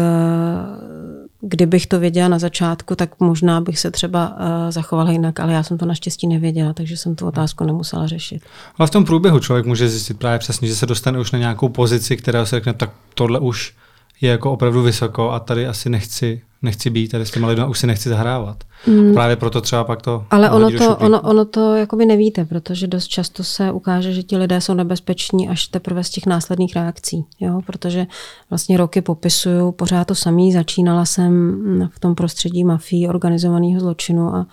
[1.41, 5.63] kdybych to věděla na začátku, tak možná bych se třeba eh, zachovala jinak, ale já
[5.63, 8.43] jsem to naštěstí nevěděla, takže jsem tu otázku nemusela řešit.
[8.79, 11.69] Ale v tom průběhu člověk může zjistit právě přesně, že se dostane už na nějakou
[11.69, 13.75] pozici, která se řekne, tak tohle už
[14.21, 17.79] je jako opravdu vysoko a tady asi nechci nechci být tady s těma lidmi, už
[17.79, 18.65] si nechci zahrávat.
[18.87, 19.15] Mm.
[19.15, 20.25] Právě proto třeba pak to...
[20.31, 24.37] Ale ono to, ono, ono to jakoby nevíte, protože dost často se ukáže, že ti
[24.37, 27.25] lidé jsou nebezpeční až teprve z těch následných reakcí.
[27.41, 27.61] Jo?
[27.67, 28.07] Protože
[28.51, 30.53] vlastně roky popisuju pořád to samý.
[30.53, 34.47] Začínala jsem v tom prostředí mafii, organizovaného zločinu a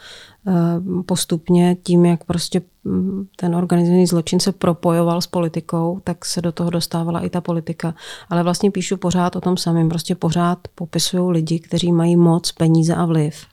[1.06, 6.52] postupně tím, jak prostě mm, ten organizovaný zločin se propojoval s politikou, tak se do
[6.52, 7.96] toho dostávala i ta politika.
[8.30, 9.90] Ale vlastně píšu pořád o tom samém.
[9.90, 13.46] Prostě pořád popisují lidi, kteří mají moc, peníze a vliv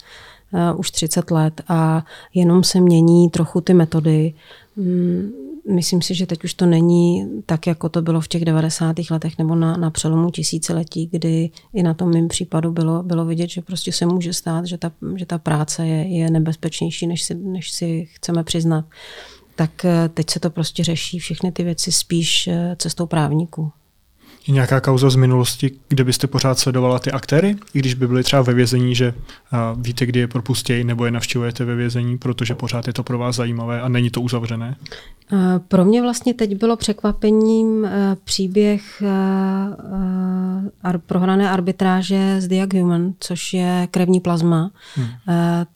[0.53, 4.34] uh, už 30 let a jenom se mění trochu ty metody.
[4.76, 8.97] Mm, myslím si, že teď už to není tak, jako to bylo v těch 90.
[9.11, 13.51] letech nebo na, na přelomu tisíciletí, kdy i na tom mým případu bylo, bylo vidět,
[13.51, 17.35] že prostě se může stát, že ta, že ta práce je, je nebezpečnější, než si,
[17.35, 18.85] než si chceme přiznat.
[19.57, 23.73] Tak eh, teď se to prostě řeší všechny ty věci spíš eh, cestou právníků.
[24.49, 28.22] Je nějaká kauza z minulosti, kde byste pořád sledovala ty aktéry, i když by byli
[28.22, 29.14] třeba ve vězení, že
[29.76, 33.36] víte, kdy je propustějí, nebo je navštěvujete ve vězení, protože pořád je to pro vás
[33.36, 34.76] zajímavé a není to uzavřené?
[35.68, 37.88] Pro mě vlastně teď bylo překvapením
[38.24, 39.03] příběh
[41.07, 44.70] prohrané arbitráže z Diag Human, což je krevní plazma.
[44.94, 45.09] Hmm.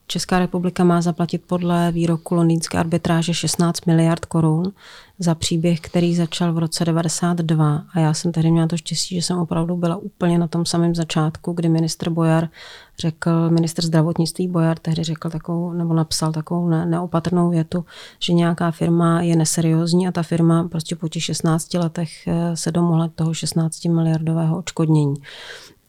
[0.06, 4.72] Česká republika má zaplatit podle výroku londýnské arbitráže 16 miliard korun
[5.22, 9.22] za příběh, který začal v roce 92 a já jsem tehdy měla to štěstí, že
[9.22, 12.48] jsem opravdu byla úplně na tom samém začátku, kdy ministr Bojar
[12.98, 17.84] řekl, ministr zdravotnictví Bojar tehdy řekl takovou, nebo napsal takovou ne, neopatrnou větu,
[18.18, 22.72] že nějaká firma je neseriózní a ta firma prostě po těch 16 letech eh, se
[22.72, 25.14] domohla toho 16 miliardového odškodnění.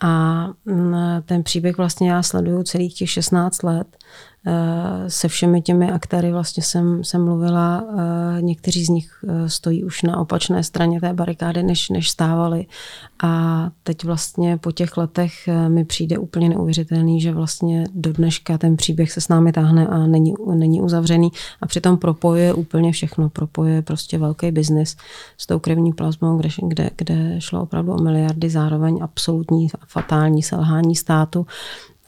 [0.03, 3.97] A mm, ten příběh vlastně já sleduju celých těch 16 let
[5.07, 7.83] se všemi těmi aktéry vlastně jsem, jsem mluvila.
[8.37, 12.65] Eh, někteří z nich eh, stojí už na opačné straně té barikády, než, než stávali.
[13.23, 15.33] A teď vlastně po těch letech
[15.67, 19.97] mi přijde úplně neuvěřitelný, že vlastně do dneška ten příběh se s námi táhne a
[19.97, 21.29] není, není uzavřený.
[21.61, 23.29] A přitom propojuje úplně všechno.
[23.29, 24.95] Propojuje prostě velký biznis
[25.37, 30.95] s tou krevní plazmou, kde, kde, kde šlo opravdu o miliardy, zároveň absolutní fatální selhání
[30.95, 31.45] státu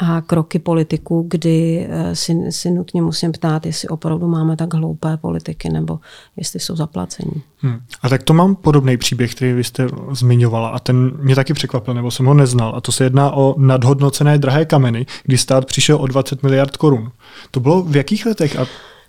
[0.04, 5.18] a kroky politiků, kdy eh, si, si nutně musím ptát, jestli opravdu máme tak hloupé
[5.18, 6.00] politiky, nebo
[6.38, 7.42] jestli jsou zaplacení.
[7.58, 7.80] Hmm.
[8.02, 11.94] A tak to mám podobný příběh, který vy jste zmiňovala a ten mě taky překvapil,
[11.94, 12.74] nebo jsem ho neznal.
[12.76, 17.12] A to se jedná o nadhodnocené drahé kameny, kdy stát přišel o 20 miliard korun.
[17.52, 18.60] To bylo v jakých letech?
[18.60, 18.66] A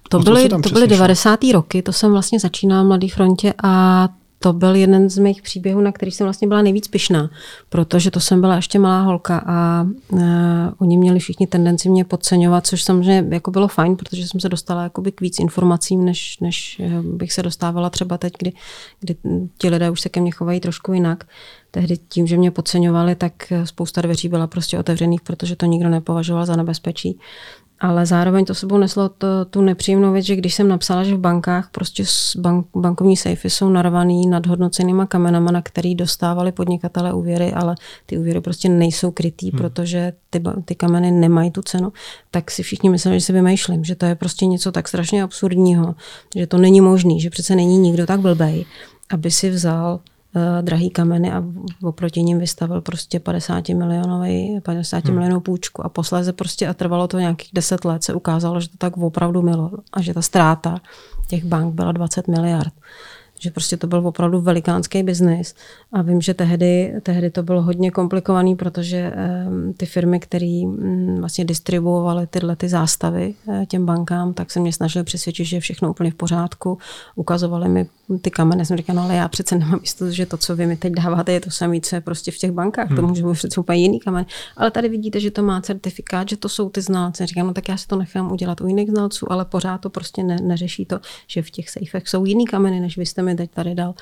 [0.09, 1.41] to byly, to byly 90.
[1.53, 4.09] roky, to jsem vlastně začínala v Mladé frontě a
[4.45, 7.31] to byl jeden z mých příběhů, na který jsem vlastně byla nejvíc pyšná,
[7.69, 10.21] protože to jsem byla ještě malá holka a uh,
[10.79, 14.83] oni měli všichni tendenci mě podceňovat, což samozřejmě jako bylo fajn, protože jsem se dostala
[14.83, 18.53] jakoby k víc informacím, než, než e, bych se dostávala třeba teď, kdy,
[19.01, 19.17] kdy
[19.59, 21.25] ti lidé už se ke mně chovají trošku jinak.
[21.71, 26.47] Tehdy tím, že mě podceňovali, tak spousta dveří byla prostě otevřených, protože to nikdo nepovažoval
[26.47, 27.19] za nebezpečí.
[27.81, 31.19] Ale zároveň to sebou neslo to, tu nepříjemnou věc, že když jsem napsala, že v
[31.19, 32.05] bankách prostě
[32.37, 37.75] bank, bankovní sejfy jsou narvaný nadhodnocenýma kamenama, na který dostávali podnikatele úvěry, ale
[38.07, 39.59] ty úvěry prostě nejsou krytý, hmm.
[39.59, 41.93] protože ty, ty kameny nemají tu cenu,
[42.31, 45.95] tak si všichni mysleli, že si vymýšlím, že to je prostě něco tak strašně absurdního,
[46.37, 48.65] že to není možný, že přece není nikdo tak blbej,
[49.11, 50.01] aby si vzal
[50.61, 51.45] drahý kameny a
[51.83, 55.15] oproti ním vystavil prostě 50 milionový, 50 hmm.
[55.15, 58.77] milionů půjčku a posléze prostě a trvalo to nějakých 10 let se ukázalo, že to
[58.79, 60.81] tak opravdu milo a že ta ztráta
[61.29, 62.73] těch bank byla 20 miliard
[63.45, 65.55] že prostě to byl opravdu velikánský biznis.
[65.93, 71.17] A vím, že tehdy, tehdy to bylo hodně komplikovaný, protože um, ty firmy, které um,
[71.21, 75.61] vlastně distribuovaly tyhle ty zástavy uh, těm bankám, tak se mě snažili přesvědčit, že je
[75.61, 76.79] všechno úplně v pořádku.
[77.17, 77.87] Ukazovali mi
[78.23, 80.77] ty kameny, jsem říkala, no ale já přece nemám jistotu, že to, co vy mi
[80.77, 82.89] teď dáváte, je to samé, co je prostě v těch bankách.
[82.89, 82.97] Hmm.
[82.97, 84.27] To může být přece úplně jiný kamen.
[84.57, 87.27] Ale tady vidíte, že to má certifikát, že to jsou ty znalci.
[87.27, 90.23] Říkám, no tak já si to nechám udělat u jiných znalců, ale pořád to prostě
[90.23, 93.51] ne, neřeší to, že v těch sejfech jsou jiný kameny, než vy jste mi teď
[93.51, 93.95] tady dal.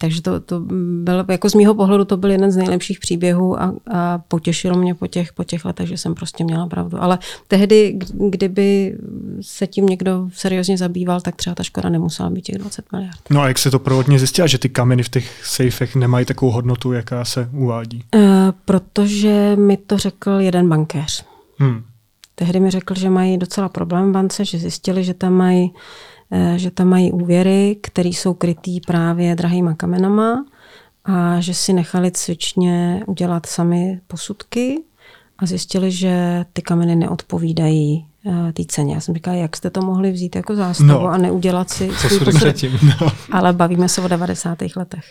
[0.00, 0.60] Takže to, to
[1.02, 4.94] bylo, jako z mýho pohledu to byl jeden z nejlepších příběhů a, a potěšilo mě
[4.94, 7.02] po těch, po těch letech, že jsem prostě měla pravdu.
[7.02, 7.98] Ale tehdy,
[8.30, 8.96] kdyby
[9.40, 13.20] se tím někdo seriózně zabýval, tak třeba ta škoda nemusela být těch 20 miliard.
[13.30, 16.52] No a jak se to prvotně zjistila, že ty kameny v těch sejfech nemají takovou
[16.52, 18.04] hodnotu, jaká se uvádí?
[18.14, 18.22] Uh,
[18.64, 21.24] protože mi to řekl jeden bankéř.
[21.58, 21.82] Hmm.
[22.34, 25.72] Tehdy mi řekl, že mají docela problém v bance, že zjistili, že tam mají
[26.56, 30.44] že tam mají úvěry, které jsou krytý právě drahýma kamenama
[31.04, 34.82] a že si nechali cvičně udělat sami posudky
[35.38, 38.94] a zjistili, že ty kameny neodpovídají eh, té ceně.
[38.94, 42.20] Já jsem říkala, jak jste to mohli vzít jako zástavu no, a neudělat si svůj
[42.20, 42.56] posudek.
[42.82, 43.08] No.
[43.32, 44.58] Ale bavíme se o 90.
[44.76, 45.04] letech.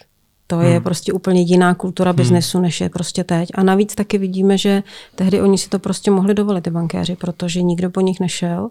[0.48, 0.84] To je hmm.
[0.84, 2.64] prostě úplně jiná kultura biznesu, hmm.
[2.64, 3.50] než je prostě teď.
[3.56, 4.84] A navíc taky vidíme, že
[5.16, 8.70] tehdy oni si to prostě mohli dovolit, ty bankéři, protože nikdo po nich nešel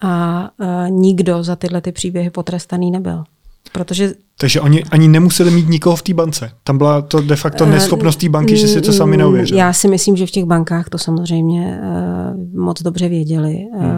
[0.00, 3.24] a uh, nikdo za tyhle ty příběhy potrestaný nebyl.
[3.72, 6.50] Protože takže oni ani nemuseli mít nikoho v té bance.
[6.64, 9.60] Tam byla to de facto eh, neschopnost té banky, že si to sami neuvěřili.
[9.60, 13.84] Já si myslím, že v těch bankách to samozřejmě uh, moc dobře věděli, hmm.
[13.84, 13.92] uh,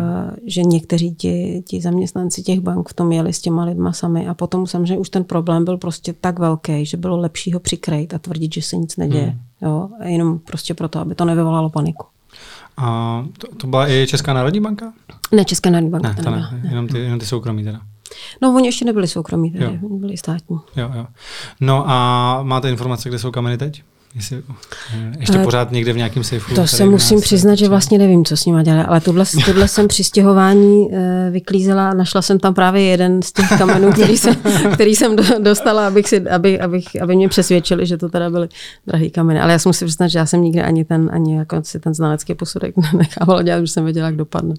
[0.46, 4.34] že někteří ti, ti zaměstnanci těch bank v tom jeli s těma lidma sami a
[4.34, 8.18] potom samozřejmě už ten problém byl prostě tak velký, že bylo lepší ho přikrejt a
[8.18, 9.26] tvrdit, že se nic neděje.
[9.26, 9.70] Hmm.
[9.70, 9.88] Jo?
[10.04, 12.06] Jenom prostě proto, aby to nevyvolalo paniku.
[12.76, 14.92] A to, to byla i Česká národní banka?
[15.32, 16.08] Ne, Česká národní banka.
[16.08, 16.62] Ne, to ne, ne.
[16.68, 17.80] Jenom, ty, jenom ty soukromí teda.
[18.42, 20.56] No, oni ještě nebyli soukromí, tedy, oni byli státní.
[20.76, 21.06] Jo, jo.
[21.60, 23.82] No a máte informace, kde jsou kameny teď?
[24.14, 24.42] Jestli,
[25.20, 26.54] ještě uh, pořád někde v nějakém sejfu?
[26.54, 29.88] To se musím přiznat, že vlastně nevím, co s nimi dělali, ale tohle, tohle jsem
[29.88, 30.96] při stěhování uh,
[31.30, 34.36] vyklízela a našla jsem tam právě jeden z těch kamenů, který jsem,
[34.74, 38.48] který jsem dostala, abych si, aby, abych, aby mě přesvědčili, že to teda byly
[38.86, 39.40] drahý kameny.
[39.40, 41.94] Ale já jsem musím přiznat, že já jsem nikdy ani ten, ani jako si ten
[41.94, 44.54] znalecký posudek nechávala dělat, už jsem věděla, jak dopadne.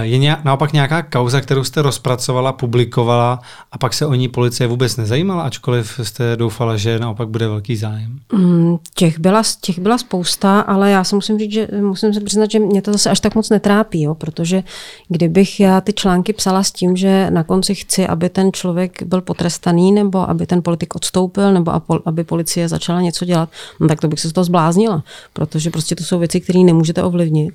[0.00, 3.40] Je nějak, naopak nějaká kauza, kterou jste rozpracovala, publikovala
[3.72, 7.76] a pak se o ní policie vůbec nezajímala, ačkoliv jste doufala, že naopak bude velký
[7.76, 8.18] zájem?
[8.32, 12.50] Mm, těch, byla, těch byla spousta, ale já se musím říct, že musím se přiznat,
[12.50, 14.62] že mě to zase až tak moc netrápí, jo, protože
[15.08, 19.20] kdybych já ty články psala s tím, že na konci chci, aby ten člověk byl
[19.20, 21.72] potrestaný, nebo aby ten politik odstoupil, nebo
[22.04, 23.48] aby policie začala něco dělat,
[23.80, 27.02] no tak to bych se z toho zbláznila, protože prostě to jsou věci, které nemůžete
[27.02, 27.54] ovlivnit.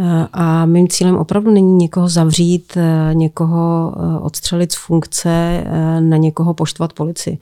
[0.00, 5.64] Eh, a mým cílem opravdu není někoho zavřít, eh, někoho eh, odstřelit z funkce,
[6.00, 7.38] na někoho poštvat policii.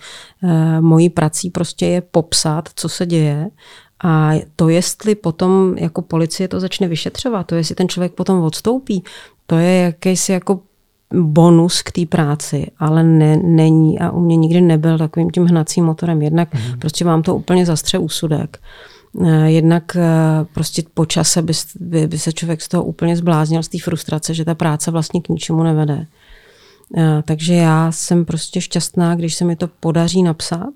[0.80, 3.50] Mojí prací prostě je popsat, co se děje
[4.04, 9.04] a to, jestli potom jako policie to začne vyšetřovat, to jestli ten člověk potom odstoupí,
[9.46, 10.60] to je jakýsi jako
[11.14, 15.84] bonus k té práci, ale ne, není a u mě nikdy nebyl takovým tím hnacím
[15.84, 16.22] motorem.
[16.22, 16.78] Jednak mm.
[16.78, 18.58] prostě vám to úplně zastře úsudek.
[18.58, 18.97] Eh,
[19.46, 23.68] jednak eh, prostě po čase by, by, by se člověk z toho úplně zbláznil, z
[23.68, 26.06] té frustrace, že ta práce vlastně k ničemu nevede.
[26.96, 30.74] Eh, takže já jsem prostě šťastná, když se mi to podaří napsat,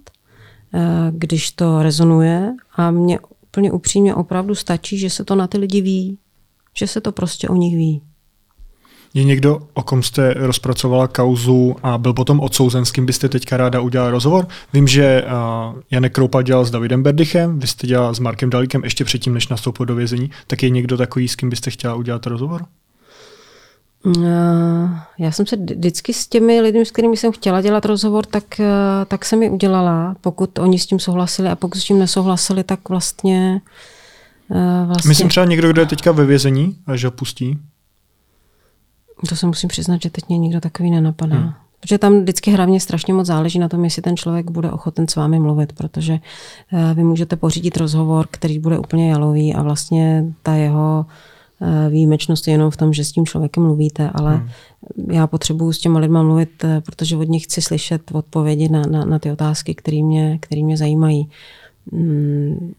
[1.10, 5.80] když to rezonuje a mě úplně upřímně opravdu stačí, že se to na ty lidi
[5.80, 6.18] ví,
[6.76, 8.02] že se to prostě o nich ví.
[9.14, 13.56] Je někdo, o kom jste rozpracovala kauzu a byl potom odsouzen, s kým byste teďka
[13.56, 14.46] ráda udělal rozhovor?
[14.72, 18.84] Vím, že uh, Janek Kroupa dělal s Davidem Berdychem, vy jste dělal s Markem Dalíkem
[18.84, 20.30] ještě předtím, než nastoupil do vězení.
[20.46, 22.64] Tak je někdo takový, s kým byste chtěla udělat rozhovor?
[24.06, 28.44] Uh, já jsem se vždycky s těmi lidmi, s kterými jsem chtěla dělat rozhovor, tak,
[28.58, 28.66] uh,
[29.08, 30.16] tak jsem mi udělala.
[30.20, 33.60] Pokud oni s tím souhlasili a pokud s tím nesouhlasili, tak vlastně...
[34.86, 35.08] Vlastně...
[35.08, 37.58] Myslím třeba někdo, kdo je teďka ve vězení, až ho pustí.
[39.28, 41.36] To se musím přiznat, že teď mě nikdo takový nenapadá.
[41.36, 41.52] Hmm.
[41.80, 45.16] Protože tam vždycky hlavně strašně moc záleží na tom, jestli ten člověk bude ochoten s
[45.16, 46.18] vámi mluvit, protože
[46.72, 51.06] eh, vy můžete pořídit rozhovor, který bude úplně jalový a vlastně ta jeho
[51.60, 54.48] eh, výjimečnost je jenom v tom, že s tím člověkem mluvíte, ale hmm.
[55.10, 59.04] já potřebuji s těma lidma mluvit, eh, protože od nich chci slyšet odpovědi na, na,
[59.04, 61.30] na ty otázky, které mě, který mě zajímají.
[61.92, 62.72] Hmm,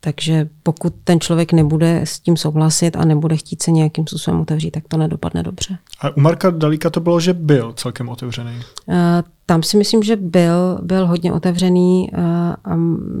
[0.00, 4.70] takže pokud ten člověk nebude s tím souhlasit a nebude chtít se nějakým způsobem otevřít,
[4.70, 5.78] tak to nedopadne dobře.
[6.00, 8.52] A u Marka Dalíka to bylo, že byl celkem otevřený?
[8.86, 8.94] Uh,
[9.46, 12.24] tam si myslím, že byl, byl hodně otevřený uh,
[12.64, 12.76] a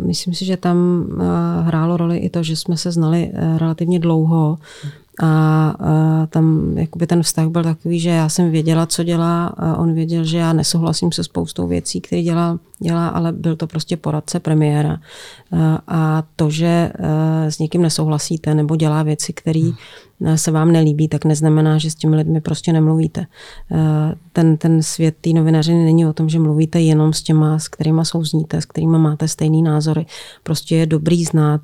[0.06, 1.22] myslím si, že tam uh,
[1.66, 4.58] hrálo roli i to, že jsme se znali relativně dlouho
[5.22, 9.94] a, tam jakoby ten vztah byl takový, že já jsem věděla, co dělá, a on
[9.94, 14.40] věděl, že já nesouhlasím se spoustou věcí, které dělá, dělá, ale byl to prostě poradce
[14.40, 14.98] premiéra.
[15.52, 16.92] A, a to, že
[17.48, 19.70] s někým nesouhlasíte nebo dělá věci, které
[20.34, 23.26] se vám nelíbí, tak neznamená, že s těmi lidmi prostě nemluvíte.
[24.32, 28.00] Ten, ten svět té novinařiny není o tom, že mluvíte jenom s těma, s kterými
[28.02, 30.06] souzníte, s kterými máte stejný názory.
[30.42, 31.60] Prostě je dobrý znát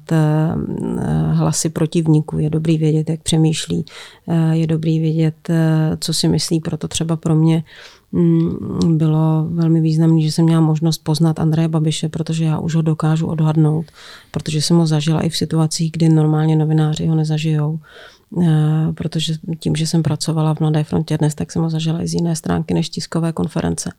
[1.32, 3.84] hlasy protivníků, je dobrý vědět, jak přemýšlí,
[4.52, 5.48] je dobrý vědět,
[6.00, 7.64] co si myslí, proto třeba pro mě
[8.86, 13.26] bylo velmi významné, že jsem měla možnost poznat Andreje Babiše, protože já už ho dokážu
[13.26, 13.86] odhadnout,
[14.30, 17.80] protože jsem ho zažila i v situacích, kdy normálně novináři ho nezažijou.
[18.42, 22.08] Eh, protože tím, že jsem pracovala v Mladé frontě dnes, tak jsem ho zažila i
[22.08, 23.92] z jiné stránky než tiskové konference.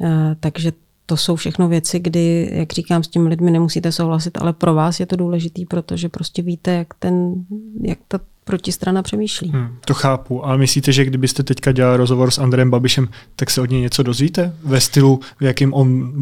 [0.00, 0.72] Eh, takže
[1.12, 5.00] to jsou všechno věci, kdy, jak říkám, s těmi lidmi nemusíte souhlasit, ale pro vás
[5.00, 7.34] je to důležitý, protože prostě víte, jak, ten,
[7.82, 9.50] jak ta protistrana přemýšlí.
[9.50, 13.60] Hmm, to chápu, ale myslíte, že kdybyste teďka dělal rozhovor s Andrem Babišem, tak se
[13.60, 14.56] od něj něco dozvíte?
[14.64, 16.12] Ve stylu, v jakým on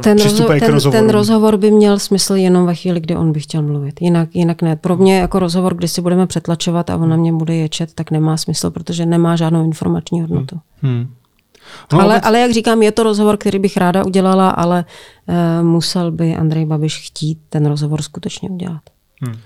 [0.00, 3.62] ten, rozho- ten, ten rozhovor by měl smysl jenom ve chvíli, kdy on by chtěl
[3.62, 4.02] mluvit.
[4.02, 4.76] Jinak, jinak ne.
[4.76, 8.10] Pro mě jako rozhovor, kdy si budeme přetlačovat a on na mě bude ječet, tak
[8.10, 10.56] nemá smysl, protože nemá žádnou informační hodnotu.
[10.82, 10.94] Hmm.
[10.94, 11.08] Hmm.
[11.92, 14.84] No, ale, ale jak říkám, je to rozhovor, který bych ráda udělala, ale
[15.28, 18.82] uh, musel by Andrej Babiš chtít ten rozhovor skutečně udělat.
[19.20, 19.36] Hmm.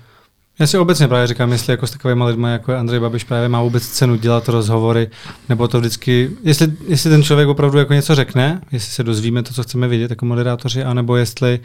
[0.58, 3.48] Já si obecně právě říkám, jestli jako s takovými lidmi, jako je Andrej Babiš, právě
[3.48, 5.10] má vůbec cenu dělat rozhovory,
[5.48, 9.54] nebo to vždycky, jestli, jestli ten člověk opravdu jako něco řekne, jestli se dozvíme to,
[9.54, 11.60] co chceme vědět jako moderátoři, anebo jestli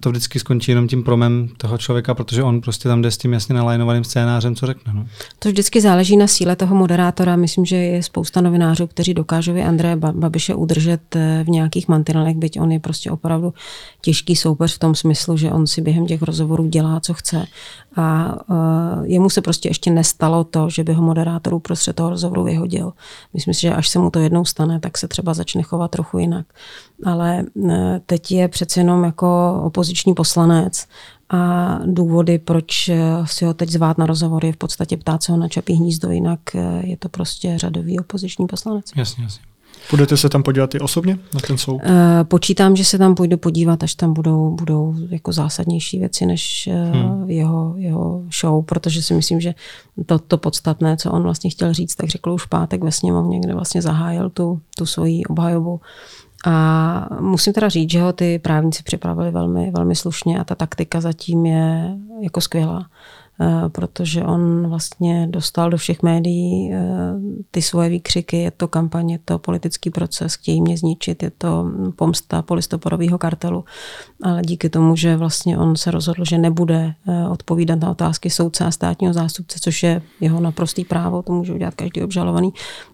[0.00, 3.32] to vždycky skončí jenom tím promem toho člověka, protože on prostě tam jde s tím
[3.32, 4.92] jasně nalajnovaným scénářem, co řekne.
[4.92, 5.06] No.
[5.38, 7.36] To vždycky záleží na síle toho moderátora.
[7.36, 12.60] Myslím, že je spousta novinářů, kteří dokážou Andreje Babiše udržet eh, v nějakých mantinelech, byť
[12.60, 13.54] on je prostě opravdu
[14.00, 17.46] těžký soupeř v tom smyslu, že on si během těch rozhovorů dělá, co chce
[17.96, 18.56] a uh,
[19.02, 22.92] jemu se prostě ještě nestalo to, že by ho moderátorů prostřed toho rozhovoru vyhodil.
[23.34, 26.18] Myslím si, že až se mu to jednou stane, tak se třeba začne chovat trochu
[26.18, 26.46] jinak.
[27.04, 27.72] Ale uh,
[28.06, 30.86] teď je přece jenom jako opoziční poslanec
[31.30, 32.90] a důvody, proč
[33.24, 36.10] si ho teď zvát na rozhovor, je v podstatě ptát se ho na čapí hnízdo,
[36.10, 36.40] jinak
[36.80, 38.86] je to prostě řadový opoziční poslanec.
[38.96, 39.51] Jasně, jasně.
[39.90, 41.80] Budete se tam podívat i osobně na ten soud?
[41.84, 46.66] Eh, počítám, že se tam půjdu podívat, až tam budou, budou jako zásadnější věci než
[46.66, 47.30] eh, hmm.
[47.30, 49.54] jeho, jeho show, protože si myslím, že
[50.06, 53.54] to, to podstatné, co on vlastně chtěl říct, tak řekl už pátek ve sněmovně, kde
[53.54, 55.80] vlastně zahájil tu, tu svoji obhajobu.
[56.44, 61.00] A musím teda říct, že ho ty právníci připravili velmi, velmi slušně a ta taktika
[61.00, 62.86] zatím je jako skvělá.
[63.40, 66.80] Eh, protože on vlastně dostal do všech médií eh,
[67.50, 71.70] ty svoje výkřiky, je to kampaň, je to politický proces, chtějí mě zničit, je to
[71.96, 73.64] pomsta polistoporového kartelu,
[74.22, 78.64] ale díky tomu, že vlastně on se rozhodl, že nebude eh, odpovídat na otázky soudce
[78.64, 82.52] a státního zástupce, což je jeho naprostý právo, to může udělat každý obžalovaný,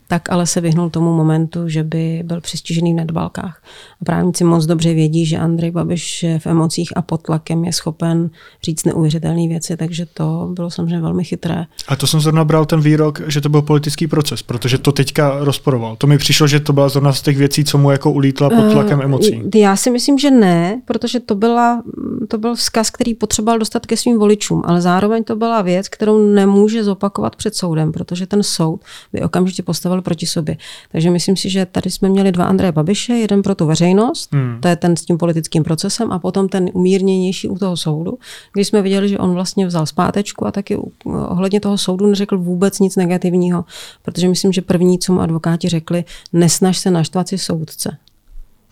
[0.09, 3.63] tak ale se vyhnul tomu momentu, že by byl přistižený v nedbalkách.
[4.01, 8.31] A právníci moc dobře vědí, že Andrej Babiš v emocích a pod tlakem je schopen
[8.63, 11.67] říct neuvěřitelné věci, takže to bylo samozřejmě velmi chytré.
[11.89, 15.45] A to jsem zrovna bral ten výrok, že to byl politický proces, protože to teďka
[15.45, 15.97] rozporoval.
[15.97, 18.73] To mi přišlo, že to byla zrovna z těch věcí, co mu jako ulítla pod
[18.73, 19.43] tlakem emocí.
[19.55, 21.83] Já si myslím, že ne, protože to, byla,
[22.29, 26.27] to byl vzkaz, který potřeboval dostat ke svým voličům, ale zároveň to byla věc, kterou
[26.33, 28.81] nemůže zopakovat před soudem, protože ten soud
[29.13, 30.57] by okamžitě postavil postavil proti sobě.
[30.93, 34.61] Takže myslím si, že tady jsme měli dva Andreje Babiše, jeden pro tu veřejnost, hmm.
[34.61, 38.19] to je ten s tím politickým procesem, a potom ten umírněnější u toho soudu,
[38.53, 42.79] když jsme viděli, že on vlastně vzal zpátečku a taky ohledně toho soudu neřekl vůbec
[42.79, 43.65] nic negativního,
[44.03, 47.97] protože myslím, že první, co mu advokáti řekli, nesnaž se naštvat si soudce.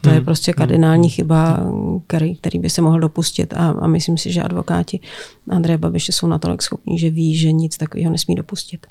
[0.01, 0.25] To je hmm.
[0.25, 1.15] prostě kardinální hmm.
[1.15, 1.61] chyba,
[2.07, 3.55] který, který by se mohl dopustit.
[3.57, 5.01] A, a myslím si, že advokáti
[5.49, 8.87] Andreje Babiše jsou natolik schopní, že ví, že nic takového nesmí dopustit.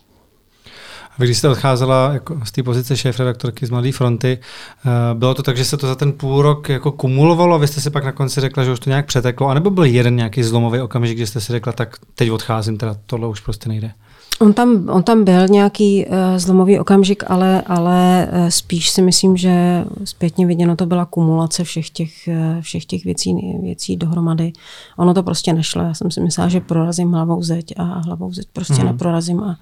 [1.20, 5.44] Vy, když jste odcházela jako z té pozice šéf-redaktorky z Mladé fronty, eh, bylo to
[5.44, 8.06] tak, že se to za ten půl rok jako kumulovalo a vy jste si pak
[8.06, 11.28] na konci řekla, že už to nějak přeteklo, anebo byl jeden nějaký zlomový okamžik, kdy
[11.28, 13.92] jste si řekla, tak teď odcházím, teda tohle už prostě nejde?
[14.40, 19.38] On tam, on tam byl nějaký uh, zlomový okamžik, ale, ale uh, spíš si myslím,
[19.38, 24.54] že zpětně viděno to byla kumulace všech těch, uh, všech těch věcí, věcí dohromady.
[24.98, 25.84] Ono to prostě nešlo.
[25.84, 28.86] Já jsem si myslela, že prorazím hlavou zeď a hlavou zeď prostě mm.
[28.86, 29.58] neprorazím a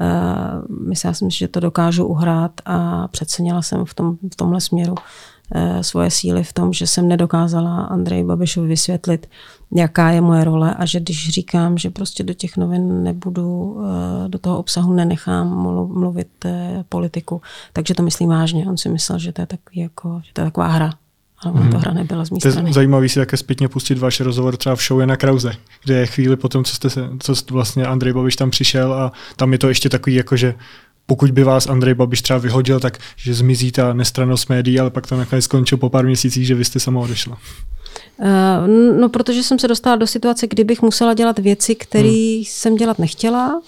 [0.00, 4.60] uh, myslela jsem si, že to dokážu uhrát a přecenila jsem v, tom, v tomhle
[4.60, 4.98] směru uh,
[5.80, 9.26] svoje síly v tom, že jsem nedokázala Andrej Babišovi vysvětlit,
[9.74, 13.84] jaká je moje role a že když říkám, že prostě do těch novin nebudu, uh,
[14.28, 15.48] do toho obsahu nenechám
[15.92, 16.50] mluvit uh,
[16.88, 17.42] politiku,
[17.72, 18.66] takže to myslím vážně.
[18.66, 20.92] On si myslel, že to je, takový jako, že to je taková hra
[21.40, 21.70] ale hmm.
[21.70, 22.72] to hra nebyla z mé strany.
[22.72, 25.52] zajímavý si také zpětně pustit váš rozhovor třeba v show na Krauze,
[25.84, 29.52] kde je chvíli potom, co, jste se, co vlastně Andrej Babiš tam přišel a tam
[29.52, 30.54] je to ještě takový jako, že
[31.10, 35.06] pokud by vás Andrej Babiš třeba vyhodil, tak že zmizí ta nestranost médií, ale pak
[35.06, 37.38] to nakonec skončil po pár měsících, že vy jste sama odešla.
[38.18, 42.44] Uh, no, protože jsem se dostala do situace, kdy bych musela dělat věci, které hmm.
[42.44, 43.60] jsem dělat nechtěla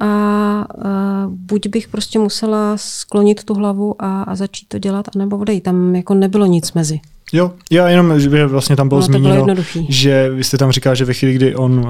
[0.00, 5.38] a uh, buď bych prostě musela sklonit tu hlavu a, a začít to dělat, anebo
[5.38, 5.64] odejít.
[5.64, 7.00] Tam jako nebylo nic mezi.
[7.32, 9.46] Jo, já jenom, že vlastně tam bylo no, zmíněno,
[9.88, 11.86] že vy jste tam říkal, že ve chvíli, kdy on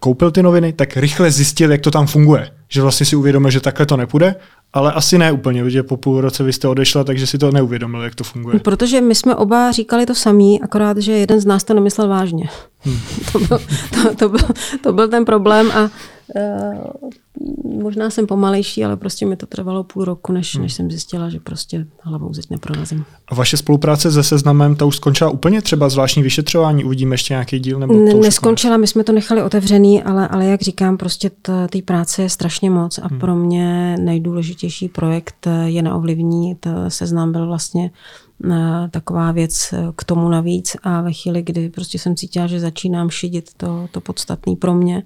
[0.00, 2.50] koupil ty noviny, tak rychle zjistil, jak to tam funguje.
[2.68, 4.34] Že vlastně si uvědomil, že takhle to nepůjde,
[4.72, 8.02] ale asi ne úplně, protože po půl roce vy jste odešla, takže si to neuvědomil,
[8.02, 8.58] jak to funguje.
[8.58, 12.48] Protože my jsme oba říkali to samý, akorát, že jeden z nás to nemyslel vážně.
[12.80, 13.00] Hmm.
[13.32, 13.58] to, byl,
[13.90, 14.48] to, to, byl,
[14.82, 15.90] to byl ten problém a
[17.64, 20.62] možná jsem pomalejší, ale prostě mi to trvalo půl roku, než, hmm.
[20.62, 23.04] než jsem zjistila, že prostě hlavou zeď neprorazím.
[23.28, 26.84] A vaše spolupráce se seznamem, ta už skončila úplně třeba zvláštní vyšetřování?
[26.84, 27.78] Uvidíme ještě nějaký díl?
[27.78, 31.30] Nebo ne, neskončila, my jsme to nechali otevřený, ale, ale jak říkám, prostě
[31.70, 33.18] té práce je strašně moc a hmm.
[33.18, 36.54] pro mě nejdůležitější projekt je neovlivní.
[36.54, 37.90] To seznam byl vlastně
[38.90, 43.50] taková věc k tomu navíc a ve chvíli, kdy prostě jsem cítila, že začínám šidit
[43.56, 45.02] to, to podstatný pro mě,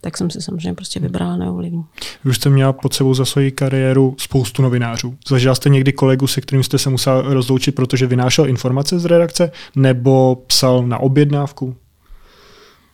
[0.00, 1.84] tak jsem si samozřejmě prostě vybrala neovlivní.
[2.24, 5.16] Vy už jste měla pod sebou za svoji kariéru spoustu novinářů.
[5.28, 9.50] Zažila jste někdy kolegu, se kterým jste se musela rozloučit, protože vynášel informace z redakce,
[9.76, 11.76] nebo psal na objednávku?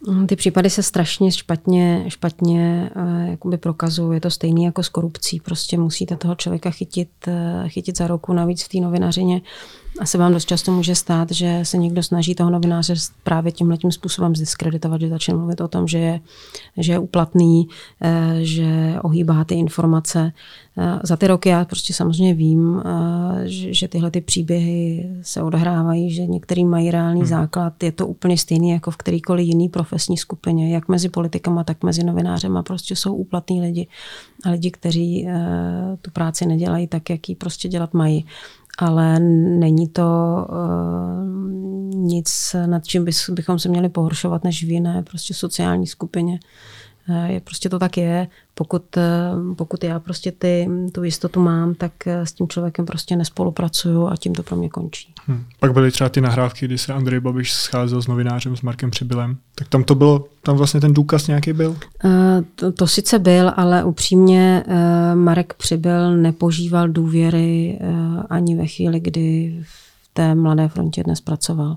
[0.08, 4.16] Mm, ty případy se strašně špatně, špatně uh, jakoby prokazují.
[4.16, 5.40] Je to stejný jako s korupcí.
[5.40, 8.32] Prostě musíte toho člověka chytit, uh, chytit za roku.
[8.32, 9.40] Navíc v té novinařině
[10.00, 13.76] a se vám dost často může stát, že se někdo snaží toho novináře právě tímhle
[13.76, 16.20] tím způsobem zdiskreditovat, že začne mluvit o tom, že je,
[16.76, 17.68] že je uplatný,
[18.02, 20.32] eh, že ohýbá ty informace.
[20.78, 26.10] Eh, za ty roky já prostě samozřejmě vím, eh, že tyhle ty příběhy se odehrávají,
[26.10, 27.28] že některý mají reálný hmm.
[27.28, 27.82] základ.
[27.82, 32.04] Je to úplně stejný jako v kterýkoliv jiný profesní skupině, jak mezi politikama, tak mezi
[32.04, 32.62] novinářema.
[32.62, 33.86] Prostě jsou úplatní lidi
[34.44, 35.28] a lidi, kteří
[36.02, 38.24] tu práci nedělají tak, jak ji prostě dělat mají
[38.78, 40.02] ale není to
[40.48, 41.26] uh,
[41.94, 46.38] nic, nad čím bychom se měli pohoršovat, než v jiné prostě sociální skupině.
[47.08, 48.28] Uh, je, prostě to tak je.
[48.54, 54.06] Pokud, uh, pokud já prostě ty, tu jistotu mám, tak s tím člověkem prostě nespolupracuju
[54.06, 55.12] a tím to pro mě končí.
[55.26, 55.44] Hmm.
[55.60, 59.36] Pak byly třeba ty nahrávky, kdy se Andrej Babiš scházel s novinářem, s Markem Přibylem.
[59.54, 61.70] Tak tam to bylo, tam vlastně ten důkaz nějaký byl?
[61.70, 62.10] Uh,
[62.54, 64.74] to, to sice byl, ale upřímně uh,
[65.14, 71.76] Marek Přibyl nepožíval důvěry uh, ani ve chvíli, kdy v té Mladé frontě dnes pracoval.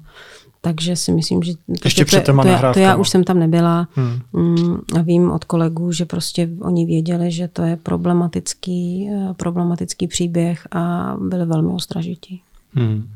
[0.62, 1.54] Takže si myslím, že
[1.86, 4.20] Ještě to, to, to, já, to já už jsem tam nebyla hmm.
[4.34, 10.68] Mm, a vím od kolegů, že prostě oni věděli, že to je problematický, problematický příběh
[10.72, 12.42] a byli velmi ostražití.
[12.74, 13.08] Hmm.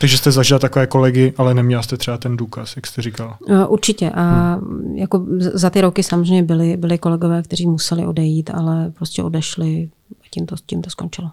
[0.00, 3.38] Takže jste zažila takové kolegy, ale neměla jste třeba ten důkaz, jak jste říkala.
[3.48, 4.10] Eh, určitě.
[4.10, 4.96] A hmm.
[4.96, 9.90] jako za ty roky samozřejmě byli, byli kolegové, kteří museli odejít, ale prostě odešli
[10.20, 11.30] a tím to, tím to skončilo.